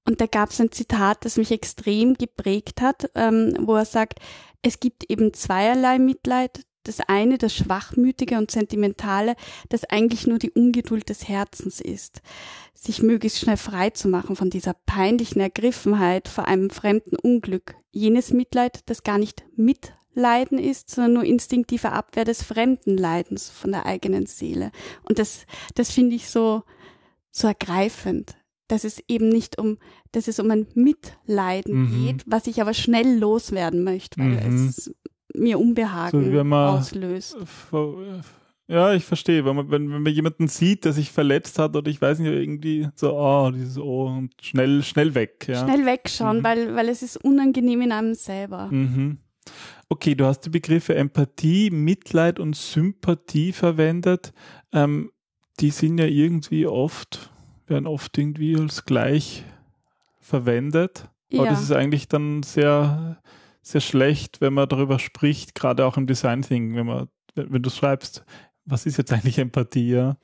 Und 0.05 0.19
da 0.19 0.25
gab 0.25 0.49
es 0.49 0.59
ein 0.59 0.71
Zitat, 0.71 1.25
das 1.25 1.37
mich 1.37 1.51
extrem 1.51 2.15
geprägt 2.15 2.81
hat, 2.81 3.09
ähm, 3.15 3.55
wo 3.59 3.75
er 3.75 3.85
sagt, 3.85 4.19
es 4.63 4.79
gibt 4.79 5.09
eben 5.09 5.33
zweierlei 5.33 5.99
Mitleid, 5.99 6.65
das 6.83 6.99
eine, 7.01 7.37
das 7.37 7.55
Schwachmütige 7.55 8.37
und 8.37 8.51
Sentimentale, 8.51 9.35
das 9.69 9.83
eigentlich 9.85 10.27
nur 10.27 10.39
die 10.39 10.51
Ungeduld 10.51 11.09
des 11.09 11.27
Herzens 11.27 11.81
ist, 11.81 12.21
sich 12.73 13.01
möglichst 13.01 13.39
schnell 13.39 13.57
frei 13.57 13.89
zu 13.91 14.07
machen 14.07 14.35
von 14.35 14.49
dieser 14.49 14.73
peinlichen 14.85 15.41
Ergriffenheit 15.41 16.27
vor 16.27 16.45
einem 16.45 16.69
fremden 16.69 17.15
Unglück, 17.15 17.75
jenes 17.91 18.31
Mitleid, 18.31 18.81
das 18.87 19.03
gar 19.03 19.17
nicht 19.17 19.45
Mitleiden 19.55 20.59
ist, 20.59 20.89
sondern 20.89 21.13
nur 21.13 21.23
instinktive 21.23 21.91
Abwehr 21.91 22.25
des 22.25 22.43
fremden 22.43 22.97
Leidens 22.97 23.49
von 23.49 23.71
der 23.71 23.85
eigenen 23.85 24.25
Seele. 24.25 24.71
Und 25.03 25.19
das, 25.19 25.45
das 25.75 25.91
finde 25.91 26.15
ich 26.15 26.29
so, 26.29 26.63
so 27.31 27.47
ergreifend 27.47 28.35
dass 28.67 28.83
es 28.83 29.03
eben 29.07 29.29
nicht 29.29 29.59
um, 29.59 29.77
dass 30.11 30.27
es 30.27 30.39
um 30.39 30.49
ein 30.49 30.67
Mitleiden 30.73 31.81
mhm. 31.81 32.05
geht, 32.05 32.23
was 32.25 32.47
ich 32.47 32.61
aber 32.61 32.73
schnell 32.73 33.19
loswerden 33.19 33.83
möchte, 33.83 34.19
weil 34.19 34.49
mhm. 34.49 34.67
es 34.69 34.93
mir 35.33 35.59
Unbehagen 35.59 36.31
so, 36.31 36.43
man, 36.43 36.77
auslöst. 36.77 37.37
Ja, 38.67 38.93
ich 38.93 39.03
verstehe. 39.03 39.45
Wenn 39.45 39.55
man, 39.55 39.71
wenn, 39.71 39.91
wenn 39.91 40.03
man 40.03 40.13
jemanden 40.13 40.47
sieht, 40.47 40.85
der 40.85 40.93
sich 40.93 41.11
verletzt 41.11 41.59
hat 41.59 41.75
oder 41.75 41.89
ich 41.91 42.01
weiß 42.01 42.19
nicht, 42.19 42.31
irgendwie 42.31 42.87
so, 42.95 43.13
oh, 43.13 43.51
dieses 43.51 43.77
Oh 43.77 44.07
und 44.07 44.33
schnell, 44.41 44.83
schnell 44.83 45.13
weg. 45.15 45.45
Ja. 45.47 45.63
Schnell 45.63 45.85
wegschauen, 45.85 46.39
mhm. 46.39 46.43
weil, 46.43 46.75
weil 46.75 46.89
es 46.89 47.01
ist 47.01 47.17
unangenehm 47.17 47.81
in 47.81 47.91
einem 47.91 48.15
selber. 48.15 48.67
Mhm. 48.71 49.17
Okay, 49.89 50.15
du 50.15 50.25
hast 50.25 50.41
die 50.41 50.49
Begriffe 50.49 50.95
Empathie, 50.95 51.69
Mitleid 51.69 52.39
und 52.39 52.55
Sympathie 52.55 53.51
verwendet. 53.51 54.33
Ähm, 54.71 55.11
die 55.59 55.69
sind 55.69 55.99
ja 55.99 56.05
irgendwie 56.05 56.65
oft, 56.65 57.31
werden 57.67 57.85
oft 57.85 58.17
irgendwie 58.17 58.55
als 58.55 58.85
gleich 58.85 59.43
verwendet. 60.19 61.09
Aber 61.33 61.45
ja. 61.45 61.51
das 61.51 61.61
ist 61.61 61.71
eigentlich 61.71 62.07
dann 62.07 62.43
sehr 62.43 63.21
sehr 63.63 63.81
schlecht, 63.81 64.41
wenn 64.41 64.53
man 64.53 64.69
darüber 64.69 64.99
spricht, 64.99 65.55
gerade 65.55 65.85
auch 65.85 65.97
im 65.97 66.05
Design 66.05 66.41
Thinking, 66.41 66.75
wenn 66.75 66.85
man, 66.85 67.07
wenn 67.33 67.63
du 67.63 67.69
schreibst, 67.69 68.23
was 68.65 68.85
ist 68.85 68.97
jetzt 68.97 69.11
eigentlich 69.11 69.39
Empathie? 69.39 69.91
Ja? 69.91 70.17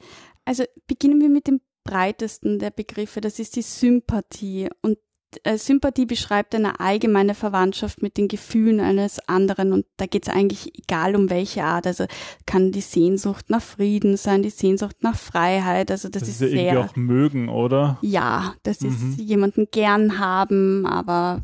Also 0.45 0.63
beginnen 0.87 1.21
wir 1.21 1.29
mit 1.29 1.47
dem 1.47 1.61
breitesten 1.83 2.59
der 2.59 2.69
Begriffe, 2.69 3.21
das 3.21 3.39
ist 3.39 3.55
die 3.55 3.61
Sympathie. 3.61 4.69
Und 4.81 4.97
äh, 5.43 5.57
Sympathie 5.57 6.05
beschreibt 6.05 6.55
eine 6.55 6.79
allgemeine 6.79 7.35
Verwandtschaft 7.35 8.01
mit 8.01 8.17
den 8.17 8.27
Gefühlen 8.27 8.79
eines 8.79 9.19
anderen 9.27 9.73
und 9.73 9.85
da 9.97 10.05
geht 10.05 10.27
es 10.27 10.33
eigentlich 10.33 10.77
egal 10.77 11.15
um 11.15 11.29
welche 11.29 11.63
Art. 11.63 11.87
Also 11.87 12.05
kann 12.45 12.71
die 12.71 12.81
Sehnsucht 12.81 13.49
nach 13.49 13.61
Frieden 13.61 14.17
sein, 14.17 14.41
die 14.41 14.49
Sehnsucht 14.49 14.97
nach 15.01 15.15
Freiheit. 15.15 15.91
Also 15.91 16.09
das, 16.09 16.23
das 16.23 16.29
ist, 16.29 16.41
ist 16.41 16.41
ja 16.41 16.47
sehr, 16.47 16.73
irgendwie 16.73 16.89
auch 16.89 16.95
mögen, 16.95 17.49
oder? 17.49 17.99
Ja, 18.01 18.55
das 18.63 18.81
mhm. 18.81 18.89
ist 18.89 19.19
jemanden 19.19 19.67
gern 19.71 20.19
haben, 20.19 20.85
aber 20.85 21.43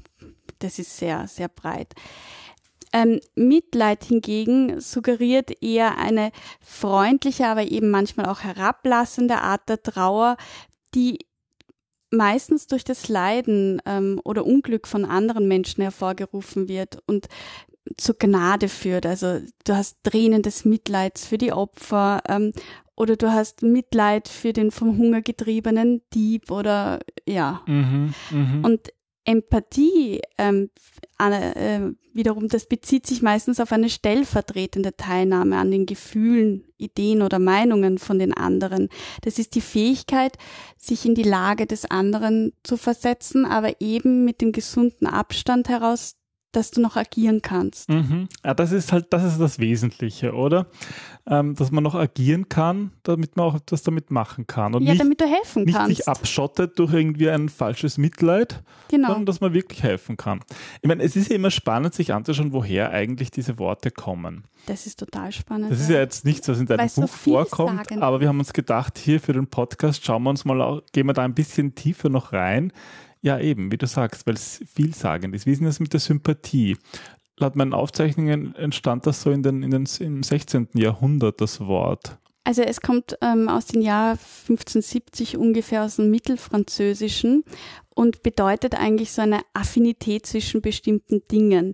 das 0.65 0.79
ist 0.79 0.97
sehr, 0.97 1.27
sehr 1.27 1.47
breit. 1.47 1.93
Ähm, 2.91 3.19
Mitleid 3.35 4.05
hingegen 4.05 4.79
suggeriert 4.79 5.61
eher 5.61 5.97
eine 5.97 6.31
freundliche, 6.61 7.47
aber 7.47 7.63
eben 7.63 7.91
manchmal 7.91 8.27
auch 8.27 8.41
herablassende 8.41 9.41
Art 9.41 9.67
der 9.69 9.83
Trauer, 9.83 10.37
die 10.93 11.19
meistens 12.09 12.67
durch 12.67 12.83
das 12.83 13.09
Leiden 13.09 13.81
ähm, 13.85 14.21
oder 14.23 14.45
Unglück 14.45 14.87
von 14.87 15.05
anderen 15.05 15.47
Menschen 15.47 15.81
hervorgerufen 15.81 16.67
wird 16.67 16.99
und 17.05 17.27
zur 17.97 18.15
Gnade 18.17 18.69
führt. 18.69 19.05
Also 19.05 19.41
du 19.65 19.75
hast 19.75 19.97
Tränen 20.03 20.41
des 20.41 20.65
Mitleids 20.65 21.25
für 21.27 21.37
die 21.37 21.51
Opfer 21.51 22.21
ähm, 22.27 22.53
oder 22.95 23.17
du 23.17 23.31
hast 23.31 23.61
Mitleid 23.61 24.27
für 24.27 24.53
den 24.53 24.71
vom 24.71 24.97
Hunger 24.97 25.21
getriebenen 25.21 26.01
Dieb 26.13 26.49
oder 26.49 26.99
ja. 27.27 27.61
Mhm, 27.65 28.13
mh. 28.31 28.67
Und 28.67 28.89
Empathie 29.25 30.21
ähm, 30.37 30.69
äh, 31.19 31.79
wiederum, 32.13 32.47
das 32.47 32.67
bezieht 32.67 33.05
sich 33.05 33.21
meistens 33.21 33.59
auf 33.59 33.71
eine 33.71 33.89
stellvertretende 33.89 34.95
Teilnahme 34.95 35.57
an 35.57 35.71
den 35.71 35.85
Gefühlen, 35.85 36.63
Ideen 36.77 37.21
oder 37.21 37.39
Meinungen 37.39 37.97
von 37.97 38.19
den 38.19 38.33
anderen. 38.33 38.89
Das 39.21 39.37
ist 39.39 39.55
die 39.55 39.61
Fähigkeit, 39.61 40.37
sich 40.77 41.05
in 41.05 41.15
die 41.15 41.23
Lage 41.23 41.65
des 41.65 41.85
anderen 41.89 42.53
zu 42.63 42.77
versetzen, 42.77 43.45
aber 43.45 43.81
eben 43.81 44.23
mit 44.25 44.41
dem 44.41 44.51
gesunden 44.51 45.07
Abstand 45.07 45.69
heraus 45.69 46.15
dass 46.55 46.71
du 46.71 46.81
noch 46.81 46.95
agieren 46.95 47.41
kannst. 47.41 47.89
Mhm. 47.89 48.27
Ja, 48.43 48.53
das 48.53 48.71
ist 48.71 48.91
halt, 48.91 49.07
das 49.11 49.23
ist 49.23 49.39
das 49.39 49.59
Wesentliche, 49.59 50.33
oder? 50.33 50.67
Ähm, 51.27 51.55
dass 51.55 51.71
man 51.71 51.83
noch 51.83 51.95
agieren 51.95 52.49
kann, 52.49 52.91
damit 53.03 53.35
man 53.35 53.47
auch 53.47 53.55
etwas 53.55 53.83
damit 53.83 54.11
machen 54.11 54.47
kann. 54.47 54.75
Und 54.75 54.83
ja, 54.83 54.91
nicht, 54.91 55.01
damit 55.01 55.19
du 55.19 55.25
helfen 55.25 55.63
nicht 55.63 55.75
kannst. 55.75 55.89
Nicht 55.89 55.97
sich 55.97 56.07
abschottet 56.07 56.77
durch 56.79 56.93
irgendwie 56.93 57.29
ein 57.29 57.49
falsches 57.49 57.97
Mitleid, 57.97 58.63
genau. 58.89 59.07
sondern 59.07 59.25
dass 59.25 59.41
man 59.41 59.53
wirklich 59.53 59.83
helfen 59.83 60.17
kann. 60.17 60.39
Ich 60.81 60.87
meine, 60.87 61.03
es 61.03 61.15
ist 61.15 61.29
ja 61.29 61.35
immer 61.35 61.51
spannend, 61.51 61.93
sich 61.93 62.13
anzuschauen, 62.13 62.53
woher 62.53 62.91
eigentlich 62.91 63.31
diese 63.31 63.57
Worte 63.57 63.91
kommen. 63.91 64.43
Das 64.67 64.85
ist 64.85 64.99
total 64.99 65.31
spannend. 65.31 65.71
Das 65.71 65.79
ist 65.79 65.89
ja 65.89 65.97
jetzt 65.97 66.25
nichts, 66.25 66.47
was 66.47 66.59
in 66.59 66.67
deinem 66.67 66.89
Buch 66.95 67.09
vorkommt, 67.09 67.89
sagen. 67.89 68.01
aber 68.01 68.19
wir 68.19 68.27
haben 68.27 68.39
uns 68.39 68.53
gedacht, 68.53 68.97
hier 68.97 69.19
für 69.19 69.33
den 69.33 69.47
Podcast 69.47 70.05
schauen 70.05 70.23
wir 70.23 70.29
uns 70.29 70.45
mal, 70.45 70.81
gehen 70.93 71.07
wir 71.07 71.13
da 71.13 71.23
ein 71.23 71.35
bisschen 71.35 71.75
tiefer 71.75 72.09
noch 72.09 72.33
rein 72.33 72.71
ja, 73.25 73.39
eben, 73.39 73.71
wie 73.71 73.77
du 73.77 73.87
sagst, 73.87 74.27
weil 74.27 74.35
es 74.35 74.61
vielsagend 74.71 75.33
ist. 75.33 75.47
Wie 75.47 75.51
ist 75.51 75.57
denn 75.57 75.65
das 75.65 75.79
mit 75.79 75.93
der 75.93 75.99
Sympathie? 75.99 76.77
Laut 77.37 77.55
meinen 77.55 77.73
Aufzeichnungen 77.73 78.53
entstand 78.53 79.07
das 79.07 79.23
so 79.23 79.31
in 79.31 79.41
den, 79.41 79.63
in 79.63 79.71
den, 79.71 79.89
im 79.99 80.21
16. 80.21 80.69
Jahrhundert, 80.75 81.41
das 81.41 81.59
Wort. 81.59 82.19
Also 82.43 82.61
es 82.61 82.81
kommt 82.81 83.17
ähm, 83.21 83.49
aus 83.49 83.65
dem 83.65 83.81
Jahr 83.81 84.11
1570 84.11 85.37
ungefähr 85.37 85.83
aus 85.83 85.95
dem 85.95 86.11
Mittelfranzösischen 86.11 87.43
und 87.95 88.21
bedeutet 88.21 88.75
eigentlich 88.75 89.11
so 89.11 89.23
eine 89.23 89.41
Affinität 89.53 90.27
zwischen 90.27 90.61
bestimmten 90.61 91.23
Dingen. 91.31 91.73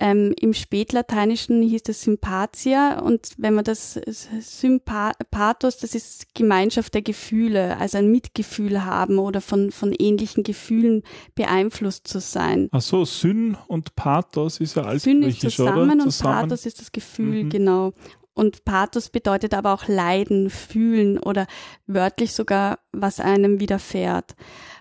Ähm, 0.00 0.32
Im 0.40 0.54
Spätlateinischen 0.54 1.60
hieß 1.60 1.82
das 1.82 2.02
Sympathia 2.02 3.00
und 3.00 3.32
wenn 3.36 3.54
man 3.54 3.64
das 3.64 3.94
Sympathos, 4.40 5.78
das 5.78 5.94
ist 5.96 6.34
Gemeinschaft 6.34 6.94
der 6.94 7.02
Gefühle, 7.02 7.76
also 7.78 7.98
ein 7.98 8.10
Mitgefühl 8.10 8.84
haben 8.84 9.18
oder 9.18 9.40
von, 9.40 9.72
von 9.72 9.92
ähnlichen 9.92 10.44
Gefühlen 10.44 11.02
beeinflusst 11.34 12.06
zu 12.06 12.20
sein. 12.20 12.68
Ach 12.70 12.80
so, 12.80 13.04
Syn 13.04 13.56
und 13.66 13.96
Pathos 13.96 14.60
ist 14.60 14.76
ja 14.76 14.84
alles 14.84 15.02
Syn 15.02 15.24
ist 15.24 15.40
zusammen, 15.40 16.00
und 16.00 16.18
Pathos 16.18 16.64
ist 16.64 16.80
das 16.80 16.92
Gefühl, 16.92 17.44
mhm. 17.44 17.50
genau. 17.50 17.92
Und 18.34 18.64
Pathos 18.64 19.08
bedeutet 19.08 19.52
aber 19.52 19.74
auch 19.74 19.88
Leiden, 19.88 20.48
fühlen 20.48 21.18
oder 21.18 21.48
wörtlich 21.88 22.32
sogar, 22.32 22.78
was 23.00 23.20
einem 23.20 23.60
widerfährt. 23.60 24.34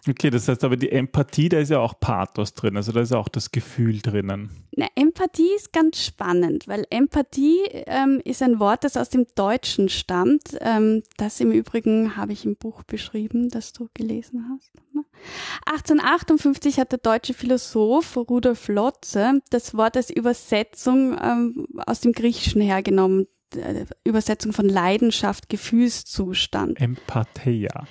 Okay, 0.08 0.30
das 0.30 0.48
heißt 0.48 0.64
aber 0.64 0.78
die 0.78 0.92
Empathie, 0.92 1.50
da 1.50 1.60
ist 1.60 1.70
ja 1.70 1.80
auch 1.80 2.00
Pathos 2.00 2.54
drin, 2.54 2.78
also 2.78 2.92
da 2.92 3.02
ist 3.02 3.12
ja 3.12 3.18
auch 3.18 3.28
das 3.28 3.52
Gefühl 3.52 4.00
drinnen. 4.00 4.50
Na, 4.76 4.88
Empathie 4.96 5.50
ist 5.56 5.74
ganz 5.74 6.04
spannend, 6.04 6.68
weil 6.68 6.86
Empathie 6.90 7.60
ähm, 7.72 8.22
ist 8.24 8.42
ein 8.42 8.60
Wort, 8.60 8.84
das 8.84 8.96
aus 8.96 9.10
dem 9.10 9.26
Deutschen 9.36 9.90
stammt. 9.90 10.58
Ähm, 10.62 11.04
das 11.18 11.40
im 11.42 11.52
Übrigen 11.52 12.16
habe 12.16 12.32
ich 12.32 12.46
im 12.46 12.56
Buch 12.56 12.84
beschrieben, 12.84 13.50
das 13.50 13.74
du 13.74 13.90
gelesen 13.94 14.46
hast. 14.52 14.72
1858 15.66 16.80
hat 16.80 16.92
der 16.92 17.00
deutsche 17.00 17.34
Philosoph 17.34 18.16
Rudolf 18.18 18.68
Lotze 18.68 19.42
das 19.50 19.76
Wort 19.76 19.98
als 19.98 20.10
Übersetzung 20.10 21.18
ähm, 21.22 21.68
aus 21.86 22.02
dem 22.02 22.14
Griechischen 22.14 22.62
hergenommen. 22.62 23.28
Äh, 23.56 23.86
Übersetzung 24.04 24.54
von 24.54 24.68
Leidenschaft, 24.68 25.50
Gefühlszustand. 25.50 26.80
Empatheia. 26.80 27.88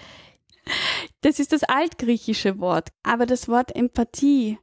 Das 1.20 1.38
ist 1.38 1.52
das 1.52 1.64
altgriechische 1.64 2.58
Wort. 2.58 2.90
Aber 3.02 3.26
das 3.26 3.48
Wort 3.48 3.74
Empathie 3.74 4.58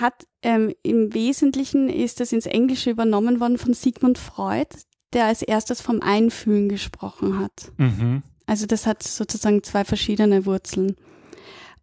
hat 0.00 0.26
ähm, 0.42 0.74
im 0.82 1.14
Wesentlichen 1.14 1.88
ist 1.88 2.20
das 2.20 2.32
ins 2.32 2.46
Englische 2.46 2.90
übernommen 2.90 3.40
worden 3.40 3.58
von 3.58 3.74
Sigmund 3.74 4.18
Freud, 4.18 4.68
der 5.12 5.26
als 5.26 5.42
erstes 5.42 5.80
vom 5.80 6.00
Einfühlen 6.02 6.68
gesprochen 6.68 7.38
hat. 7.38 7.72
Mhm. 7.78 8.22
Also 8.46 8.66
das 8.66 8.86
hat 8.86 9.02
sozusagen 9.02 9.62
zwei 9.62 9.84
verschiedene 9.84 10.46
Wurzeln. 10.46 10.96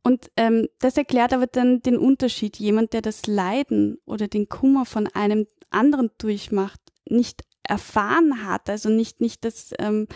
Und 0.03 0.29
ähm, 0.37 0.67
das 0.79 0.97
erklärt 0.97 1.33
aber 1.33 1.47
dann 1.47 1.81
den 1.81 1.97
Unterschied. 1.97 2.57
Jemand, 2.57 2.93
der 2.93 3.01
das 3.01 3.25
Leiden 3.25 3.97
oder 4.05 4.27
den 4.27 4.47
Kummer 4.49 4.85
von 4.85 5.07
einem 5.07 5.47
anderen 5.71 6.11
durchmacht, 6.19 6.79
nicht 7.09 7.43
erfahren 7.63 8.45
hat, 8.45 8.69
also 8.69 8.89
nicht, 8.89 9.19
nicht 9.19 9.43
das, 9.43 9.73
ähm, 9.79 10.07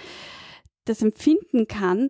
das 0.86 1.02
empfinden 1.02 1.68
kann, 1.68 2.10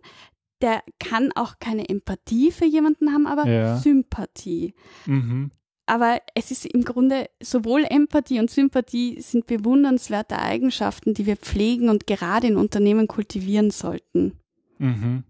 der 0.60 0.82
kann 0.98 1.32
auch 1.34 1.58
keine 1.58 1.88
Empathie 1.88 2.50
für 2.50 2.66
jemanden 2.66 3.12
haben, 3.12 3.26
aber 3.26 3.46
ja. 3.46 3.76
Sympathie. 3.76 4.74
Mhm. 5.06 5.50
Aber 5.86 6.20
es 6.34 6.52
ist 6.52 6.66
im 6.66 6.84
Grunde 6.84 7.28
sowohl 7.42 7.84
Empathie 7.84 8.38
und 8.38 8.48
Sympathie 8.48 9.20
sind 9.20 9.46
bewundernswerte 9.46 10.38
Eigenschaften, 10.38 11.14
die 11.14 11.26
wir 11.26 11.36
pflegen 11.36 11.88
und 11.88 12.06
gerade 12.06 12.46
in 12.46 12.56
Unternehmen 12.56 13.08
kultivieren 13.08 13.72
sollten. 13.72 14.38
Mhm. 14.78 15.24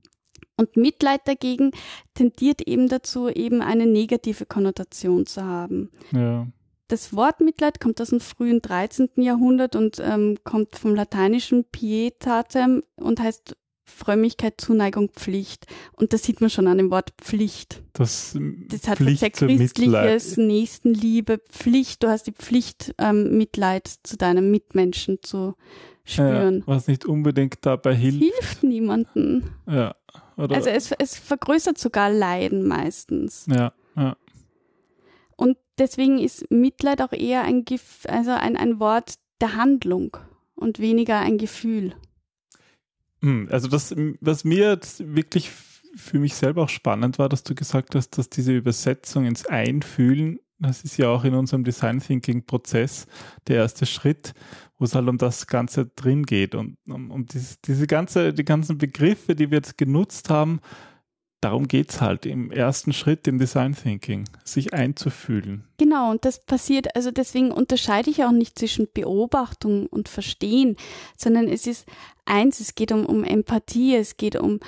Und 0.59 0.77
Mitleid 0.77 1.27
dagegen 1.27 1.71
tendiert 2.13 2.61
eben 2.61 2.89
dazu, 2.89 3.31
eben 3.31 3.63
eine 3.63 3.87
negative 3.87 4.45
Konnotation 4.45 5.25
zu 5.25 5.43
haben. 5.43 5.91
Ja. 6.13 6.47
Das 6.89 7.15
Wort 7.15 7.41
Mitleid 7.41 7.81
kommt 7.81 7.99
aus 8.01 8.11
dem 8.11 8.21
frühen 8.21 8.61
13. 8.61 9.11
Jahrhundert 9.17 9.77
und 9.77 9.99
ähm, 10.01 10.37
kommt 10.45 10.77
vom 10.77 10.95
lateinischen 10.95 11.65
Pietatem 11.65 12.83
und 12.97 13.21
heißt 13.21 13.57
Frömmigkeit, 13.91 14.61
Zuneigung, 14.61 15.11
Pflicht. 15.11 15.67
Und 15.93 16.13
das 16.13 16.23
sieht 16.23 16.41
man 16.41 16.51
schon 16.51 16.67
an 16.67 16.79
dem 16.79 16.91
Wort 16.91 17.13
Pflicht. 17.19 17.83
Das, 17.93 18.37
das 18.69 18.89
hat 18.89 18.99
Pflicht 18.99 19.21
sehr 19.21 19.31
christliches, 19.31 20.37
Nächstenliebe, 20.37 21.39
Pflicht. 21.51 22.03
Du 22.03 22.09
hast 22.09 22.27
die 22.27 22.33
Pflicht, 22.33 22.95
ähm, 22.99 23.37
Mitleid 23.37 23.89
zu 24.03 24.17
deinem 24.17 24.51
Mitmenschen 24.51 25.19
zu 25.23 25.55
spüren. 26.05 26.61
Ja, 26.61 26.67
was 26.67 26.87
nicht 26.87 27.05
unbedingt 27.05 27.59
dabei 27.63 27.95
hilft. 27.95 28.19
Hilft 28.19 28.63
niemanden. 28.63 29.51
Ja. 29.67 29.95
Oder 30.37 30.57
also 30.57 30.71
es, 30.71 30.93
es 30.93 31.19
vergrößert 31.19 31.79
sogar 31.79 32.11
Leiden 32.11 32.67
meistens. 32.67 33.47
Ja, 33.47 33.73
ja. 33.97 34.17
Und 35.37 35.57
deswegen 35.79 36.19
ist 36.19 36.51
Mitleid 36.51 37.03
auch 37.03 37.13
eher 37.13 37.43
ein, 37.43 37.65
also 38.09 38.31
ein, 38.31 38.57
ein 38.57 38.81
Wort 38.81 39.15
der 39.41 39.57
Handlung 39.57 40.17
und 40.55 40.79
weniger 40.79 41.19
ein 41.19 41.39
Gefühl. 41.39 41.95
Hm, 43.23 43.49
also 43.51 43.69
das, 43.69 43.95
was 44.21 44.45
mir 44.45 44.71
jetzt 44.71 45.15
wirklich 45.15 45.51
für 45.95 46.19
mich 46.19 46.35
selber 46.35 46.63
auch 46.63 46.69
spannend 46.69 47.19
war, 47.19 47.29
dass 47.29 47.43
du 47.43 47.55
gesagt 47.55 47.95
hast, 47.95 48.17
dass 48.17 48.29
diese 48.29 48.53
Übersetzung 48.53 49.27
ins 49.27 49.47
Einfühlen, 49.47 50.39
das 50.59 50.85
ist 50.85 50.97
ja 50.99 51.09
auch 51.09 51.25
in 51.25 51.35
unserem 51.35 51.65
Design 51.65 52.01
Thinking 52.01 52.45
Prozess 52.45 53.07
der 53.49 53.57
erste 53.57 53.87
Schritt, 53.87 54.35
wo 54.79 54.85
es 54.85 54.95
halt 54.95 55.09
um 55.09 55.19
das 55.19 55.47
Ganze 55.47 55.87
drin 55.87 56.25
geht. 56.25 56.55
Und 56.55 56.77
um, 56.87 57.11
um 57.11 57.27
dieses, 57.27 57.61
diese 57.61 57.87
ganze, 57.87 58.33
die 58.33 58.45
ganzen 58.45 58.79
Begriffe, 58.79 59.35
die 59.35 59.51
wir 59.51 59.59
jetzt 59.59 59.79
genutzt 59.79 60.31
haben, 60.31 60.61
darum 61.41 61.69
geht 61.69 61.91
es 61.91 62.01
halt 62.01 62.27
im 62.27 62.51
ersten 62.51 62.93
Schritt 62.93 63.27
im 63.27 63.39
Design 63.39 63.75
Thinking, 63.75 64.25
sich 64.45 64.75
einzufühlen. 64.75 65.65
Genau, 65.79 66.11
und 66.11 66.25
das 66.25 66.45
passiert, 66.45 66.95
also 66.95 67.11
deswegen 67.11 67.51
unterscheide 67.51 68.11
ich 68.11 68.25
auch 68.25 68.33
nicht 68.33 68.59
zwischen 68.59 68.89
Beobachtung 68.93 69.87
und 69.87 70.09
Verstehen, 70.09 70.77
sondern 71.17 71.49
es 71.49 71.67
ist 71.67 71.87
eins, 72.25 72.61
es 72.61 72.75
geht 72.75 72.93
um, 72.93 73.07
um 73.07 73.25
Empathie, 73.25 73.97
es 73.97 74.17
geht 74.17 74.37
um 74.37 74.61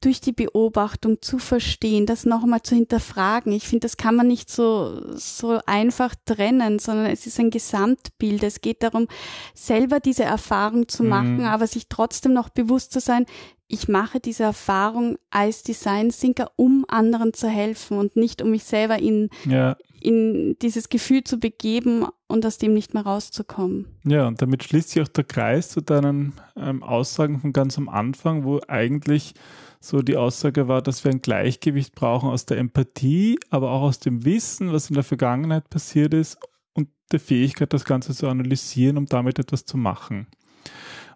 durch 0.00 0.20
die 0.20 0.32
Beobachtung 0.32 1.20
zu 1.22 1.38
verstehen, 1.38 2.06
das 2.06 2.24
nochmal 2.24 2.62
zu 2.62 2.76
hinterfragen. 2.76 3.52
Ich 3.52 3.66
finde, 3.66 3.86
das 3.86 3.96
kann 3.96 4.14
man 4.14 4.28
nicht 4.28 4.48
so, 4.48 5.16
so 5.16 5.58
einfach 5.66 6.14
trennen, 6.24 6.78
sondern 6.78 7.06
es 7.06 7.26
ist 7.26 7.40
ein 7.40 7.50
Gesamtbild. 7.50 8.44
Es 8.44 8.60
geht 8.60 8.84
darum, 8.84 9.08
selber 9.54 9.98
diese 9.98 10.22
Erfahrung 10.22 10.86
zu 10.86 11.02
mhm. 11.02 11.08
machen, 11.08 11.40
aber 11.44 11.66
sich 11.66 11.88
trotzdem 11.88 12.32
noch 12.32 12.48
bewusst 12.48 12.92
zu 12.92 13.00
sein, 13.00 13.26
ich 13.68 13.86
mache 13.86 14.18
diese 14.18 14.44
Erfahrung 14.44 15.18
als 15.30 15.62
Design 15.62 16.08
Thinker, 16.08 16.50
um 16.56 16.86
anderen 16.88 17.34
zu 17.34 17.48
helfen 17.48 17.98
und 17.98 18.16
nicht 18.16 18.40
um 18.40 18.50
mich 18.50 18.64
selber 18.64 18.98
in, 18.98 19.28
ja. 19.44 19.76
in 20.00 20.56
dieses 20.62 20.88
Gefühl 20.88 21.22
zu 21.22 21.38
begeben 21.38 22.06
und 22.26 22.46
aus 22.46 22.56
dem 22.56 22.72
nicht 22.72 22.94
mehr 22.94 23.04
rauszukommen. 23.04 23.86
Ja, 24.04 24.26
und 24.26 24.40
damit 24.40 24.64
schließt 24.64 24.90
sich 24.90 25.02
auch 25.02 25.08
der 25.08 25.24
Kreis 25.24 25.68
zu 25.68 25.82
deinen 25.82 26.32
ähm, 26.56 26.82
Aussagen 26.82 27.40
von 27.40 27.52
ganz 27.52 27.76
am 27.76 27.90
Anfang, 27.90 28.44
wo 28.44 28.60
eigentlich 28.68 29.34
so 29.80 30.00
die 30.00 30.16
Aussage 30.16 30.66
war, 30.66 30.80
dass 30.80 31.04
wir 31.04 31.12
ein 31.12 31.22
Gleichgewicht 31.22 31.94
brauchen 31.94 32.30
aus 32.30 32.46
der 32.46 32.56
Empathie, 32.56 33.38
aber 33.50 33.70
auch 33.70 33.82
aus 33.82 34.00
dem 34.00 34.24
Wissen, 34.24 34.72
was 34.72 34.88
in 34.88 34.94
der 34.94 35.04
Vergangenheit 35.04 35.68
passiert 35.68 36.14
ist 36.14 36.38
und 36.72 36.88
der 37.12 37.20
Fähigkeit, 37.20 37.72
das 37.74 37.84
Ganze 37.84 38.14
zu 38.14 38.28
analysieren, 38.28 38.96
um 38.96 39.06
damit 39.06 39.38
etwas 39.38 39.66
zu 39.66 39.76
machen. 39.76 40.26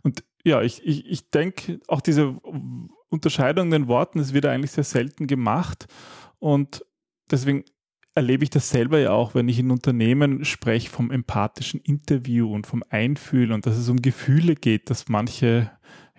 Und 0.03 0.22
ja, 0.44 0.62
ich, 0.62 0.85
ich, 0.85 1.07
ich 1.07 1.31
denke, 1.31 1.81
auch 1.88 2.00
diese 2.00 2.37
Unterscheidung 3.09 3.66
in 3.66 3.70
den 3.72 3.88
Worten, 3.88 4.18
es 4.18 4.33
wird 4.33 4.46
eigentlich 4.46 4.72
sehr 4.72 4.85
selten 4.85 5.26
gemacht. 5.26 5.87
Und 6.38 6.85
deswegen 7.31 7.64
erlebe 8.14 8.44
ich 8.44 8.50
das 8.50 8.70
selber 8.70 8.98
ja 8.98 9.11
auch, 9.11 9.35
wenn 9.35 9.48
ich 9.48 9.59
in 9.59 9.70
Unternehmen 9.70 10.44
spreche 10.44 10.90
vom 10.90 11.11
empathischen 11.11 11.81
Interview 11.81 12.52
und 12.52 12.66
vom 12.66 12.83
Einfühlen 12.90 13.52
und 13.52 13.66
dass 13.66 13.76
es 13.76 13.88
um 13.88 14.02
Gefühle 14.02 14.55
geht, 14.55 14.90
dass 14.90 15.09
manche, 15.09 15.70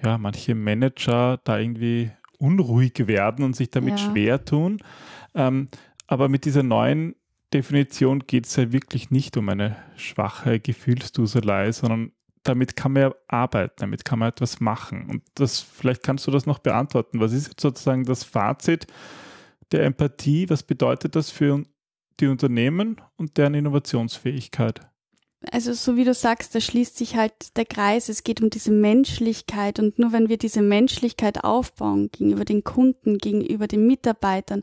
ja, 0.04 0.18
manche 0.18 0.56
Manager 0.56 1.40
da 1.44 1.60
irgendwie 1.60 2.12
unruhig 2.40 3.08
werden 3.08 3.46
und 3.46 3.56
sich 3.56 3.70
damit 3.70 4.00
ja. 4.00 4.12
schwer 4.12 4.46
tun. 4.46 4.80
Ähm, 5.36 5.70
aber 6.08 6.30
mit 6.30 6.46
dieser 6.46 6.64
neuen 6.64 7.16
Definition 7.54 8.20
geht 8.20 8.48
es 8.48 8.56
ja 8.56 8.72
wirklich 8.72 9.12
nicht 9.12 9.38
um 9.38 9.48
eine 9.50 9.76
schwache 9.96 10.60
Gefühlsduselei, 10.60 11.72
sondern 11.72 12.12
damit 12.44 12.76
kann 12.76 12.94
man 12.94 13.04
ja 13.04 13.16
arbeiten, 13.28 13.76
damit 13.78 14.06
kann 14.06 14.20
man 14.20 14.30
etwas 14.30 14.60
machen. 14.60 15.10
Und 15.10 15.24
das, 15.36 15.60
vielleicht 15.60 16.04
kannst 16.04 16.28
du 16.28 16.32
das 16.32 16.46
noch 16.46 16.60
beantworten. 16.60 17.20
Was 17.20 17.34
ist 17.34 17.48
jetzt 17.48 17.62
sozusagen 17.62 18.06
das 18.06 18.24
Fazit 18.24 18.88
der 19.72 19.84
Empathie? 19.84 20.50
Was 20.50 20.64
bedeutet 20.64 21.16
das 21.16 21.32
für 21.32 21.64
die 22.20 22.28
Unternehmen 22.28 23.02
und 23.16 23.38
deren 23.38 23.54
Innovationsfähigkeit? 23.54 24.82
Also 25.52 25.74
so 25.74 25.98
wie 25.98 26.06
du 26.06 26.14
sagst, 26.14 26.56
da 26.56 26.62
schließt 26.62 26.98
sich 26.98 27.16
halt 27.16 27.58
der 27.58 27.66
Kreis. 27.66 28.08
Es 28.08 28.24
geht 28.24 28.42
um 28.42 28.50
diese 28.50 28.72
Menschlichkeit 28.72 29.80
und 29.80 30.00
nur 30.00 30.14
wenn 30.14 30.30
wir 30.30 30.38
diese 30.38 30.62
Menschlichkeit 30.62 31.44
aufbauen 31.44 32.10
gegenüber 32.12 32.46
den 32.46 32.64
Kunden, 32.64 33.18
gegenüber 33.18 33.68
den 33.68 33.86
Mitarbeitern 33.86 34.62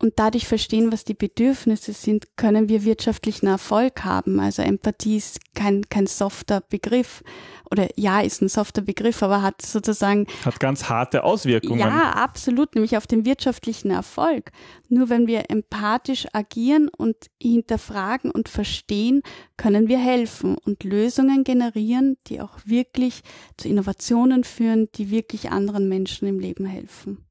und 0.00 0.14
dadurch 0.16 0.46
verstehen, 0.46 0.92
was 0.92 1.04
die 1.04 1.14
Bedürfnisse 1.14 1.92
sind, 1.92 2.36
können 2.36 2.68
wir 2.68 2.84
wirtschaftlichen 2.84 3.48
Erfolg 3.48 4.04
haben. 4.04 4.38
Also 4.38 4.62
Empathie 4.62 5.16
ist 5.16 5.40
kein, 5.54 5.88
kein 5.88 6.06
softer 6.06 6.60
Begriff 6.60 7.22
oder 7.70 7.88
ja, 7.96 8.20
ist 8.20 8.40
ein 8.40 8.48
softer 8.48 8.80
Begriff, 8.80 9.22
aber 9.22 9.42
hat 9.42 9.60
sozusagen. 9.60 10.26
Hat 10.44 10.60
ganz 10.60 10.88
harte 10.88 11.24
Auswirkungen. 11.24 11.80
Ja, 11.80 12.12
absolut, 12.12 12.74
nämlich 12.74 12.96
auf 12.96 13.06
den 13.06 13.24
wirtschaftlichen 13.24 13.90
Erfolg. 13.90 14.52
Nur 14.88 15.08
wenn 15.08 15.26
wir 15.26 15.50
empathisch 15.50 16.26
agieren 16.32 16.88
und 16.88 17.16
hinterfragen 17.40 18.30
und 18.30 18.48
verstehen, 18.48 19.22
können 19.56 19.88
wir 19.88 19.98
helfen 19.98 20.56
und 20.56 20.84
Lösungen 20.84 21.44
generieren, 21.44 22.16
die 22.28 22.40
auch 22.40 22.58
wirklich 22.64 23.22
zu 23.56 23.68
Innovationen 23.68 24.44
führen, 24.44 24.88
die 24.94 25.10
wirklich 25.10 25.50
anderen 25.50 25.88
Menschen 25.88 26.28
im 26.28 26.38
Leben 26.38 26.64
helfen. 26.64 27.27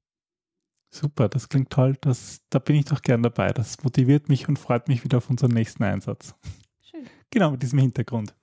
Super, 0.90 1.30
das 1.30 1.50
klingt 1.50 1.70
toll. 1.70 1.96
Das, 2.02 2.42
da 2.50 2.60
bin 2.60 2.76
ich 2.76 2.86
doch 2.86 3.02
gern 3.02 3.24
dabei. 3.24 3.52
Das 3.52 3.84
motiviert 3.84 4.30
mich 4.30 4.48
und 4.48 4.58
freut 4.58 4.88
mich 4.88 5.04
wieder 5.04 5.18
auf 5.18 5.30
unseren 5.30 5.52
nächsten 5.52 5.84
Einsatz. 5.84 6.34
Schön. 6.82 7.06
Genau 7.30 7.52
mit 7.52 7.62
diesem 7.62 7.80
Hintergrund. 7.80 8.34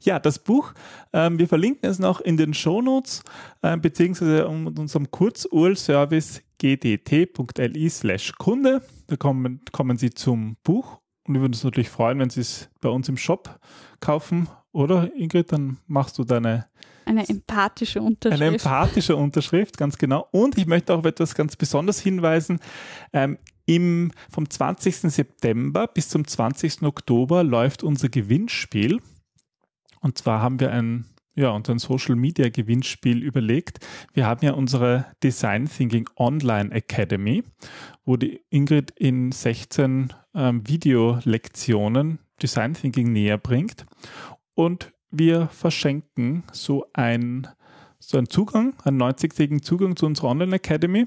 Ja, 0.00 0.18
das 0.18 0.38
Buch, 0.38 0.72
ähm, 1.12 1.38
wir 1.38 1.48
verlinken 1.48 1.88
es 1.88 1.98
noch 1.98 2.20
in 2.20 2.36
den 2.36 2.54
Shownotes, 2.54 3.22
äh, 3.62 3.76
beziehungsweise 3.76 4.48
mit 4.48 4.78
unserem 4.78 5.10
Kurzurl-Service 5.10 6.42
gdt.li 6.58 7.90
slash 7.90 8.32
Kunde. 8.38 8.82
Da 9.06 9.16
kommen, 9.16 9.60
kommen 9.72 9.96
Sie 9.96 10.10
zum 10.10 10.56
Buch 10.62 11.00
und 11.24 11.34
wir 11.34 11.40
würden 11.40 11.52
uns 11.52 11.64
natürlich 11.64 11.90
freuen, 11.90 12.18
wenn 12.18 12.30
Sie 12.30 12.40
es 12.40 12.70
bei 12.80 12.88
uns 12.88 13.08
im 13.08 13.16
Shop 13.16 13.60
kaufen. 14.00 14.48
Oder 14.72 15.14
Ingrid, 15.16 15.52
dann 15.52 15.78
machst 15.86 16.18
du 16.18 16.24
deine 16.24 16.66
eine 17.10 17.28
empathische 17.28 18.00
Unterschrift. 18.00 18.42
Eine 18.42 18.52
empathische 18.52 19.16
Unterschrift, 19.16 19.76
ganz 19.76 19.98
genau. 19.98 20.28
Und 20.30 20.56
ich 20.56 20.66
möchte 20.66 20.94
auch 20.94 20.98
auf 20.98 21.04
etwas 21.04 21.34
ganz 21.34 21.56
Besonderes 21.56 22.00
hinweisen. 22.00 22.60
Ähm, 23.12 23.38
im, 23.66 24.12
vom 24.30 24.48
20. 24.48 24.96
September 25.12 25.86
bis 25.86 26.08
zum 26.08 26.26
20. 26.26 26.82
Oktober 26.82 27.44
läuft 27.44 27.82
unser 27.82 28.08
Gewinnspiel. 28.08 29.00
Und 30.00 30.18
zwar 30.18 30.40
haben 30.40 30.60
wir 30.60 30.72
ein, 30.72 31.06
ja, 31.34 31.50
uns 31.50 31.68
ein 31.68 31.78
Social 31.78 32.16
Media 32.16 32.48
Gewinnspiel 32.48 33.22
überlegt. 33.22 33.84
Wir 34.12 34.26
haben 34.26 34.44
ja 34.44 34.52
unsere 34.52 35.06
Design 35.22 35.68
Thinking 35.68 36.08
Online 36.16 36.72
Academy, 36.72 37.42
wo 38.04 38.16
die 38.16 38.40
Ingrid 38.50 38.92
in 38.92 39.32
16 39.32 40.12
ähm, 40.34 40.66
Videolektionen 40.66 42.20
Design 42.40 42.74
Thinking 42.74 43.12
näher 43.12 43.38
bringt. 43.38 43.84
Und 44.54 44.92
wir 45.10 45.48
verschenken 45.48 46.44
so 46.52 46.86
ein 46.92 47.48
so 48.00 48.16
einen 48.16 48.28
Zugang, 48.28 48.74
einen 48.82 49.00
90-tägigen 49.00 49.62
Zugang 49.62 49.94
zu 49.94 50.06
unserer 50.06 50.28
Online 50.28 50.56
Academy. 50.56 51.06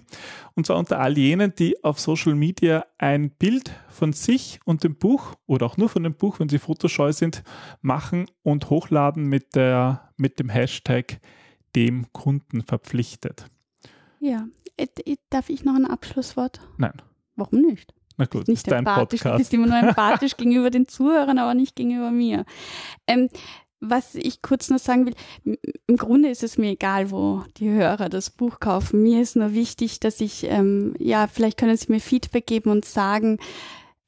Und 0.54 0.68
zwar 0.68 0.78
unter 0.78 1.00
all 1.00 1.18
jenen, 1.18 1.54
die 1.56 1.84
auf 1.84 2.00
Social 2.00 2.36
Media 2.36 2.86
ein 3.00 3.32
Bild 3.32 3.72
von 3.90 4.14
sich 4.14 4.60
und 4.64 4.84
dem 4.84 4.96
Buch 4.96 5.34
oder 5.48 5.66
auch 5.66 5.76
nur 5.76 5.90
von 5.90 6.04
dem 6.04 6.14
Buch, 6.14 6.40
wenn 6.40 6.50
sie 6.50 6.60
fotoscheu 6.60 7.12
sind, 7.12 7.44
machen 7.82 8.28
und 8.44 8.70
hochladen 8.70 9.26
mit, 9.26 9.56
der, 9.56 10.12
mit 10.18 10.40
dem 10.40 10.50
Hashtag 10.50 11.20
dem 11.76 12.12
Kunden 12.14 12.62
verpflichtet. 12.62 13.48
Ja, 14.20 14.48
darf 15.32 15.50
ich 15.50 15.66
noch 15.66 15.76
ein 15.76 15.86
Abschlusswort? 15.86 16.62
Nein. 16.78 17.02
Warum 17.36 17.62
nicht? 17.62 17.94
Na 18.18 18.26
gut, 18.26 18.48
nicht 18.48 18.58
ist 18.58 18.72
dein. 18.72 18.84
Podcast. 18.84 19.26
Du 19.26 19.38
bist 19.38 19.54
immer 19.54 19.68
nur 19.68 19.78
empathisch 19.78 20.38
gegenüber 20.38 20.70
den 20.70 20.88
Zuhörern, 20.88 21.40
aber 21.40 21.56
nicht 21.56 21.76
gegenüber 21.76 22.12
mir. 22.12 22.46
Ähm, 23.08 23.30
was 23.90 24.16
ich 24.16 24.42
kurz 24.42 24.70
noch 24.70 24.80
sagen 24.80 25.06
will, 25.06 25.58
im 25.88 25.98
Grunde 25.98 26.30
ist 26.30 26.44
es 26.44 26.58
mir 26.58 26.72
egal, 26.72 27.12
wo 27.12 27.44
die 27.58 27.70
Hörer 27.70 28.10
das 28.10 28.30
Buch 28.30 28.60
kaufen. 28.60 29.04
Mir 29.04 29.22
ist 29.22 29.36
nur 29.36 29.54
wichtig, 29.54 30.00
dass 30.00 30.22
ich, 30.22 30.46
ähm, 30.46 30.94
ja, 31.00 31.28
vielleicht 31.28 31.58
können 31.58 31.78
Sie 31.78 31.92
mir 31.92 32.00
Feedback 32.00 32.48
geben 32.48 32.72
und 32.72 32.86
sagen, 32.86 33.40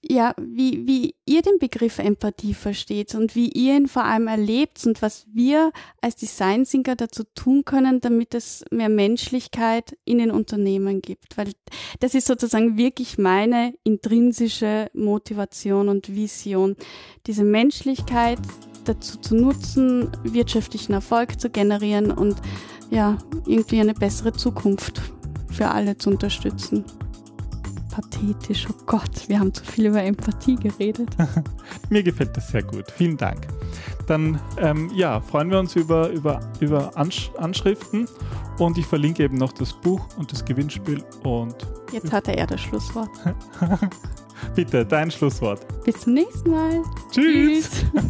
ja, 0.07 0.35
wie, 0.37 0.85
wie 0.85 1.15
ihr 1.25 1.41
den 1.41 1.57
Begriff 1.57 1.97
Empathie 1.97 2.53
versteht 2.53 3.15
und 3.15 3.35
wie 3.35 3.49
ihr 3.49 3.75
ihn 3.75 3.87
vor 3.87 4.03
allem 4.03 4.27
erlebt 4.27 4.85
und 4.85 5.01
was 5.01 5.25
wir 5.33 5.71
als 5.99 6.15
Design 6.15 6.63
Thinker 6.63 6.95
dazu 6.95 7.23
tun 7.33 7.65
können, 7.65 8.01
damit 8.01 8.35
es 8.35 8.63
mehr 8.69 8.89
Menschlichkeit 8.89 9.97
in 10.05 10.19
den 10.19 10.29
Unternehmen 10.29 11.01
gibt. 11.01 11.37
Weil 11.37 11.51
das 12.01 12.13
ist 12.13 12.27
sozusagen 12.27 12.77
wirklich 12.77 13.17
meine 13.17 13.73
intrinsische 13.83 14.91
Motivation 14.93 15.89
und 15.89 16.13
Vision. 16.13 16.75
Diese 17.25 17.43
Menschlichkeit 17.43 18.39
dazu 18.85 19.17
zu 19.19 19.35
nutzen, 19.35 20.09
wirtschaftlichen 20.23 20.93
Erfolg 20.93 21.39
zu 21.39 21.49
generieren 21.49 22.11
und 22.11 22.35
ja, 22.89 23.17
irgendwie 23.45 23.79
eine 23.79 23.93
bessere 23.93 24.33
Zukunft 24.33 25.01
für 25.51 25.69
alle 25.69 25.97
zu 25.97 26.11
unterstützen 26.11 26.85
pathetisch. 27.95 28.67
Oh 28.69 28.83
Gott, 28.85 29.27
wir 29.27 29.39
haben 29.39 29.53
zu 29.53 29.63
viel 29.63 29.85
über 29.87 30.03
Empathie 30.03 30.55
geredet. 30.55 31.09
Mir 31.89 32.03
gefällt 32.03 32.35
das 32.35 32.49
sehr 32.49 32.63
gut. 32.63 32.91
Vielen 32.91 33.15
Dank. 33.15 33.47
Dann 34.07 34.39
ähm, 34.57 34.91
ja, 34.93 35.21
freuen 35.21 35.49
wir 35.49 35.59
uns 35.59 35.75
über, 35.75 36.09
über, 36.09 36.39
über 36.59 36.95
Ansch 36.97 37.31
Anschriften 37.37 38.07
und 38.59 38.77
ich 38.77 38.85
verlinke 38.85 39.23
eben 39.23 39.37
noch 39.37 39.53
das 39.53 39.73
Buch 39.73 40.05
und 40.17 40.31
das 40.31 40.43
Gewinnspiel 40.45 41.03
und 41.23 41.55
jetzt 41.91 42.11
hat 42.11 42.27
er 42.27 42.45
das 42.45 42.61
Schlusswort. 42.61 43.09
Bitte, 44.55 44.85
dein 44.85 45.09
Schlusswort. 45.09 45.65
Bis 45.83 46.01
zum 46.01 46.13
nächsten 46.13 46.51
Mal. 46.51 46.83
Tschüss. 47.11 47.69
Tschüss. 47.93 48.09